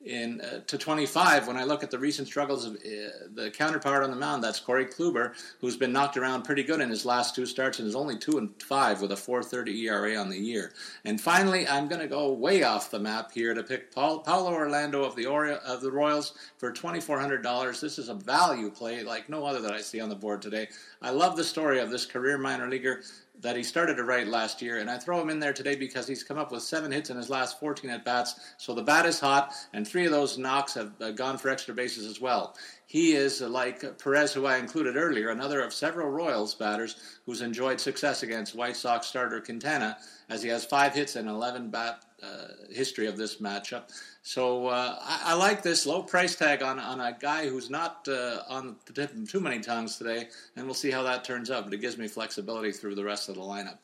in 0.05 0.39
uh, 0.41 0.61
to 0.67 0.77
25 0.77 1.47
when 1.47 1.57
I 1.57 1.63
look 1.63 1.83
at 1.83 1.89
the 1.89 1.97
recent 1.97 2.27
struggles 2.27 2.65
of 2.65 2.75
uh, 2.75 3.25
the 3.33 3.51
counterpart 3.51 4.03
on 4.03 4.11
the 4.11 4.15
mound. 4.15 4.43
That's 4.43 4.59
Corey 4.59 4.85
Kluber, 4.85 5.33
who's 5.59 5.75
been 5.75 5.91
knocked 5.91 6.15
around 6.15 6.43
pretty 6.43 6.63
good 6.63 6.79
in 6.79 6.89
his 6.89 7.05
last 7.05 7.35
two 7.35 7.45
starts 7.45 7.79
and 7.79 7.87
is 7.87 7.95
only 7.95 8.17
two 8.17 8.37
and 8.37 8.49
five 8.61 9.01
with 9.01 9.11
a 9.11 9.15
4.30 9.15 9.75
ERA 9.83 10.15
on 10.15 10.29
the 10.29 10.37
year. 10.37 10.73
And 11.05 11.19
finally, 11.19 11.67
I'm 11.67 11.87
going 11.87 12.01
to 12.01 12.07
go 12.07 12.31
way 12.31 12.63
off 12.63 12.91
the 12.91 12.99
map 12.99 13.31
here 13.31 13.53
to 13.53 13.63
pick 13.63 13.93
Paul, 13.93 14.19
Paulo 14.19 14.53
Orlando 14.53 15.03
of 15.03 15.15
the 15.15 15.25
Ori- 15.25 15.57
of 15.65 15.81
the 15.81 15.91
Royals 15.91 16.35
for 16.57 16.71
$2,400. 16.71 17.81
This 17.81 17.97
is 17.97 18.09
a 18.09 18.13
value 18.13 18.69
play 18.69 19.03
like 19.03 19.27
no 19.27 19.45
other 19.45 19.61
that 19.61 19.73
I 19.73 19.81
see 19.81 19.99
on 19.99 20.09
the 20.09 20.15
board 20.15 20.41
today. 20.41 20.69
I 21.01 21.09
love 21.09 21.35
the 21.35 21.43
story 21.43 21.79
of 21.79 21.89
this 21.89 22.05
career 22.05 22.37
minor 22.37 22.69
leaguer 22.69 23.01
that 23.41 23.55
he 23.55 23.63
started 23.63 23.95
to 23.95 24.03
write 24.03 24.27
last 24.27 24.61
year, 24.61 24.79
and 24.79 24.89
I 24.89 24.97
throw 24.97 25.21
him 25.21 25.29
in 25.29 25.39
there 25.39 25.53
today 25.53 25.75
because 25.75 26.07
he's 26.07 26.23
come 26.23 26.37
up 26.37 26.51
with 26.51 26.63
seven 26.63 26.91
hits 26.91 27.09
in 27.09 27.17
his 27.17 27.29
last 27.29 27.59
14 27.59 27.89
at 27.89 28.05
bats. 28.05 28.39
So 28.57 28.73
the 28.73 28.83
bat 28.83 29.05
is 29.05 29.19
hot, 29.19 29.53
and 29.73 29.87
three 29.87 30.05
of 30.05 30.11
those 30.11 30.37
knocks 30.37 30.73
have 30.73 30.91
uh, 31.01 31.11
gone 31.11 31.37
for 31.37 31.49
extra 31.49 31.73
bases 31.73 32.05
as 32.05 32.21
well. 32.21 32.55
He 32.85 33.13
is 33.13 33.41
uh, 33.41 33.49
like 33.49 33.97
Perez, 33.97 34.33
who 34.33 34.45
I 34.45 34.57
included 34.57 34.95
earlier, 34.95 35.29
another 35.29 35.61
of 35.61 35.73
several 35.73 36.09
Royals 36.09 36.55
batters 36.55 36.95
who's 37.25 37.41
enjoyed 37.41 37.79
success 37.79 38.23
against 38.23 38.55
White 38.55 38.77
Sox 38.77 39.07
starter 39.07 39.41
Quintana, 39.41 39.97
as 40.29 40.41
he 40.41 40.49
has 40.49 40.65
five 40.65 40.93
hits 40.93 41.15
and 41.15 41.27
11 41.29 41.69
bat 41.69 42.03
uh, 42.23 42.47
history 42.71 43.07
of 43.07 43.17
this 43.17 43.37
matchup. 43.37 43.83
So 44.23 44.67
uh, 44.67 44.97
I, 45.01 45.21
I, 45.25 45.33
like 45.35 45.61
this 45.61 45.85
low 45.85 46.01
price 46.01 46.35
tag 46.35 46.63
on, 46.63 46.79
on 46.79 46.99
a 46.99 47.15
guy 47.19 47.47
who's 47.47 47.69
not 47.69 48.07
uh, 48.07 48.39
on 48.49 48.75
the 48.85 48.93
tip 48.93 49.13
of 49.13 49.29
too 49.29 49.39
many 49.39 49.59
tongues 49.59 49.97
today, 49.97 50.29
and 50.55 50.65
we'll 50.65 50.73
see 50.73 50.89
how 50.89 51.03
that 51.03 51.23
turns 51.23 51.51
out. 51.51 51.65
But 51.65 51.73
it 51.73 51.81
gives 51.81 51.97
me 51.97 52.07
flexibility 52.07 52.71
through 52.71 52.95
the 52.95 53.03
rest 53.03 53.29
of 53.29 53.35
the 53.35 53.41
lineup. 53.41 53.77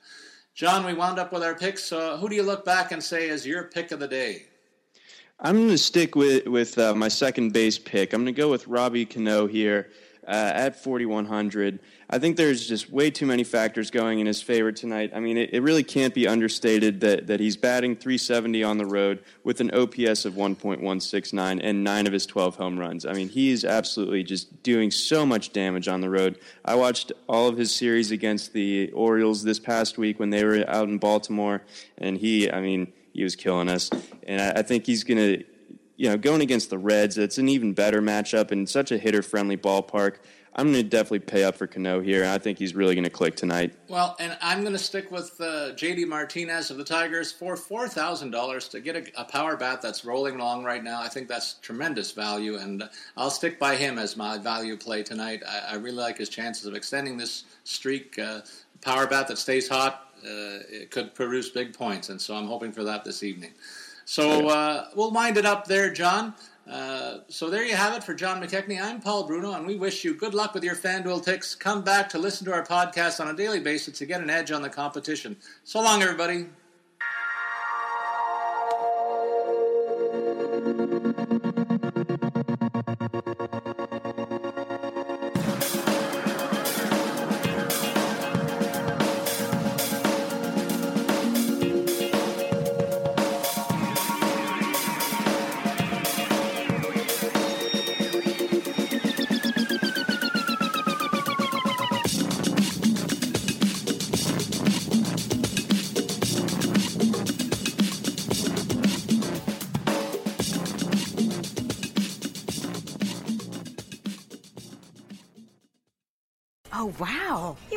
John, 0.56 0.86
we 0.86 0.94
wound 0.94 1.20
up 1.20 1.32
with 1.32 1.44
our 1.44 1.56
picks. 1.56 1.90
who 1.90 2.28
do 2.28 2.36
you 2.36 2.44
look 2.44 2.66
back 2.66 2.92
and 2.92 3.04
say 3.04 3.30
is 3.30 3.46
your 3.46 3.64
pick 3.66 3.92
of 3.92 4.00
the 4.00 4.08
day? 4.08 4.46
I'm 5.40 5.56
going 5.56 5.70
to 5.70 5.78
stick 5.78 6.16
with 6.16 6.48
with 6.48 6.78
uh, 6.78 6.96
my 6.96 7.08
second 7.08 7.52
base 7.54 7.78
pick. 7.78 8.14
I'm 8.14 8.24
going 8.24 8.34
to 8.34 8.42
go 8.42 8.50
with 8.50 8.68
Robbie 8.68 9.06
Cano 9.06 9.48
here 9.48 9.92
uh, 10.28 10.52
at 10.54 10.82
4100. 10.82 11.80
I 12.10 12.20
think 12.20 12.38
there's 12.38 12.68
just 12.68 12.92
way 12.92 13.10
too 13.10 13.26
many 13.26 13.44
factors 13.44 13.90
going 13.90 14.20
in 14.20 14.28
his 14.28 14.42
favor 14.42 14.72
tonight. 14.72 15.12
I 15.16 15.20
mean, 15.20 15.38
it, 15.38 15.52
it, 15.54 15.62
really 15.62 15.84
can't 15.84 16.14
be 16.14 16.28
understated 16.28 17.00
that, 17.02 17.28
that 17.28 17.40
he's 17.40 17.58
batting 17.58 17.96
370 17.96 18.64
on 18.64 18.78
the 18.78 18.86
road 18.86 19.24
with 19.44 19.62
an 19.62 19.72
OPS 19.72 20.26
of 20.26 20.34
1.169 20.34 21.60
and 21.64 21.84
nine 21.84 22.06
of 22.06 22.14
his 22.14 22.26
12 22.26 22.56
home 22.56 22.78
runs. 22.78 23.06
I 23.06 23.14
mean, 23.14 23.30
he's 23.30 23.66
absolutely 23.66 24.24
just 24.24 24.62
doing 24.62 24.92
so 24.92 25.26
much 25.26 25.54
damage 25.54 25.88
on 25.88 26.02
the 26.02 26.10
road. 26.10 26.38
I 26.66 26.76
watched 26.76 27.12
all 27.28 27.48
of 27.48 27.58
his 27.58 27.74
series 27.74 28.12
against 28.12 28.54
the 28.54 28.92
Orioles 28.92 29.44
this 29.44 29.60
past 29.60 29.98
week 29.98 30.20
when 30.20 30.30
they 30.30 30.44
were 30.44 30.64
out 30.68 30.88
in 30.88 30.98
Baltimore, 30.98 31.64
and 31.98 32.18
he, 32.18 32.52
I 32.52 32.62
mean, 32.62 32.92
he 33.14 33.24
was 33.24 33.36
killing 33.36 33.70
us. 33.70 33.90
And 34.24 34.42
I, 34.42 34.60
I 34.60 34.62
think 34.62 34.86
he's 34.86 35.04
going 35.04 35.18
to, 35.18 35.44
you 36.02 36.10
know, 36.10 36.18
going 36.18 36.42
against 36.42 36.72
the 36.72 36.80
Reds, 36.80 37.20
it's 37.20 37.38
an 37.38 37.48
even 37.48 37.74
better 37.74 38.02
matchup 38.02 38.50
and 38.50 38.68
such 38.68 38.92
a 38.92 38.98
hitter 38.98 39.22
friendly 39.22 39.56
ballpark. 39.56 40.16
I'm 40.56 40.72
going 40.72 40.84
to 40.84 40.90
definitely 40.90 41.20
pay 41.20 41.44
up 41.44 41.56
for 41.56 41.68
Cano 41.68 42.02
here. 42.02 42.26
I 42.26 42.40
think 42.40 42.58
he's 42.58 42.74
really 42.74 42.96
going 42.96 43.04
to 43.04 43.12
click 43.12 43.36
tonight. 43.36 43.76
Well, 43.88 44.16
and 44.20 44.36
I'm 44.42 44.62
going 44.62 44.74
to 44.74 44.80
stick 44.80 45.12
with 45.12 45.40
uh, 45.40 45.74
JD 45.76 46.08
Martinez 46.08 46.72
of 46.72 46.78
the 46.78 46.84
Tigers 46.84 47.32
for 47.32 47.56
four 47.56 47.88
thousand 47.88 48.32
dollars 48.32 48.68
to 48.70 48.80
get 48.80 48.96
a, 48.96 49.22
a, 49.22 49.26
power 49.26 49.56
bat 49.56 49.80
that's 49.80 50.04
rolling 50.04 50.40
along 50.40 50.64
right 50.64 50.84
now. 50.84 51.04
I 51.04 51.08
think 51.08 51.28
that's 51.28 51.54
tremendous 51.62 52.12
value, 52.14 52.58
and 52.58 52.90
I'll 53.16 53.30
stick 53.30 53.60
by 53.60 53.76
him 53.76 54.00
as 54.00 54.18
my 54.18 54.40
value 54.40 54.78
play 54.78 55.04
tonight. 55.04 55.44
I, 55.48 55.74
I 55.74 55.76
really 55.76 55.98
like 55.98 56.18
his 56.18 56.30
chances 56.30 56.66
of 56.66 56.74
extending 56.74 57.16
this 57.16 57.44
streak. 57.64 58.18
Uh, 58.18 58.42
power 58.82 59.06
bat 59.06 59.28
that 59.28 59.38
stays 59.38 59.70
hot, 59.70 60.12
uh, 60.24 60.66
it 60.68 60.90
could 60.90 61.14
produce 61.14 61.50
big 61.50 61.74
points, 61.74 62.10
and 62.10 62.20
so 62.20 62.36
I'm 62.36 62.48
hoping 62.48 62.72
for 62.72 62.84
that 62.86 63.06
this 63.06 63.22
evening. 63.22 63.52
So 64.12 64.50
uh, 64.50 64.88
we'll 64.94 65.12
wind 65.12 65.38
it 65.38 65.46
up 65.46 65.68
there, 65.68 65.90
John. 65.90 66.34
Uh, 66.70 67.20
so 67.30 67.50
there 67.50 67.64
you 67.64 67.78
have 67.78 67.96
it 67.96 68.04
for 68.04 68.14
John 68.14 68.44
McKechnie. 68.44 68.78
I'm 68.78 69.00
Paul 69.00 69.26
Bruno, 69.26 69.54
and 69.54 69.66
we 69.66 69.78
wish 69.78 70.04
you 70.04 70.14
good 70.14 70.34
luck 70.34 70.54
with 70.54 70.66
your 70.66 70.76
FanDuel 70.76 71.24
ticks. 71.24 71.56
Come 71.56 71.82
back 71.82 72.10
to 72.10 72.18
listen 72.18 72.44
to 72.48 72.52
our 72.52 72.66
podcast 72.66 73.22
on 73.22 73.30
a 73.30 73.34
daily 73.34 73.62
basis 73.62 73.98
to 74.00 74.06
get 74.06 74.20
an 74.20 74.30
edge 74.30 74.52
on 74.52 74.62
the 74.62 74.70
competition. 74.70 75.38
So 75.64 75.82
long, 75.82 76.04
everybody. 76.04 76.48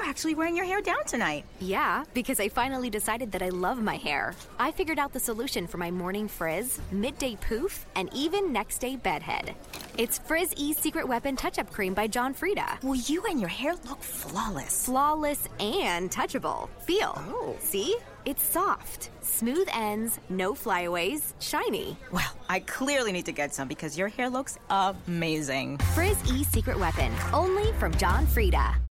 Actually 0.02 0.34
wearing 0.34 0.56
your 0.56 0.64
hair 0.64 0.80
down 0.80 1.04
tonight. 1.06 1.44
Yeah, 1.60 2.04
because 2.14 2.40
I 2.40 2.48
finally 2.48 2.90
decided 2.90 3.32
that 3.32 3.42
I 3.42 3.48
love 3.48 3.82
my 3.82 3.96
hair. 3.96 4.34
I 4.58 4.70
figured 4.70 4.98
out 4.98 5.12
the 5.12 5.20
solution 5.20 5.66
for 5.66 5.78
my 5.78 5.90
morning 5.90 6.28
frizz, 6.28 6.80
midday 6.92 7.36
poof, 7.36 7.86
and 7.96 8.08
even 8.14 8.52
next 8.52 8.78
day 8.78 8.96
bedhead. 8.96 9.54
It's 9.98 10.18
Frizz 10.18 10.54
E 10.56 10.72
Secret 10.72 11.06
Weapon 11.06 11.36
Touch 11.36 11.58
Up 11.58 11.72
Cream 11.72 11.94
by 11.94 12.06
John 12.06 12.34
Frieda. 12.34 12.78
Well, 12.82 12.94
you 12.94 13.24
and 13.26 13.40
your 13.40 13.48
hair 13.48 13.74
look 13.88 14.02
flawless. 14.02 14.84
Flawless 14.86 15.48
and 15.58 16.10
touchable. 16.10 16.68
Feel. 16.86 17.14
Oh. 17.16 17.56
See? 17.60 17.96
It's 18.24 18.42
soft, 18.42 19.10
smooth 19.20 19.68
ends, 19.74 20.18
no 20.30 20.54
flyaways, 20.54 21.34
shiny. 21.40 21.98
Well, 22.10 22.32
I 22.48 22.60
clearly 22.60 23.12
need 23.12 23.26
to 23.26 23.32
get 23.32 23.52
some 23.52 23.68
because 23.68 23.98
your 23.98 24.08
hair 24.08 24.30
looks 24.30 24.58
amazing. 24.70 25.76
Frizz 25.94 26.32
E 26.32 26.44
Secret 26.44 26.78
Weapon, 26.78 27.12
only 27.34 27.70
from 27.74 27.94
John 27.96 28.26
Frieda. 28.26 28.76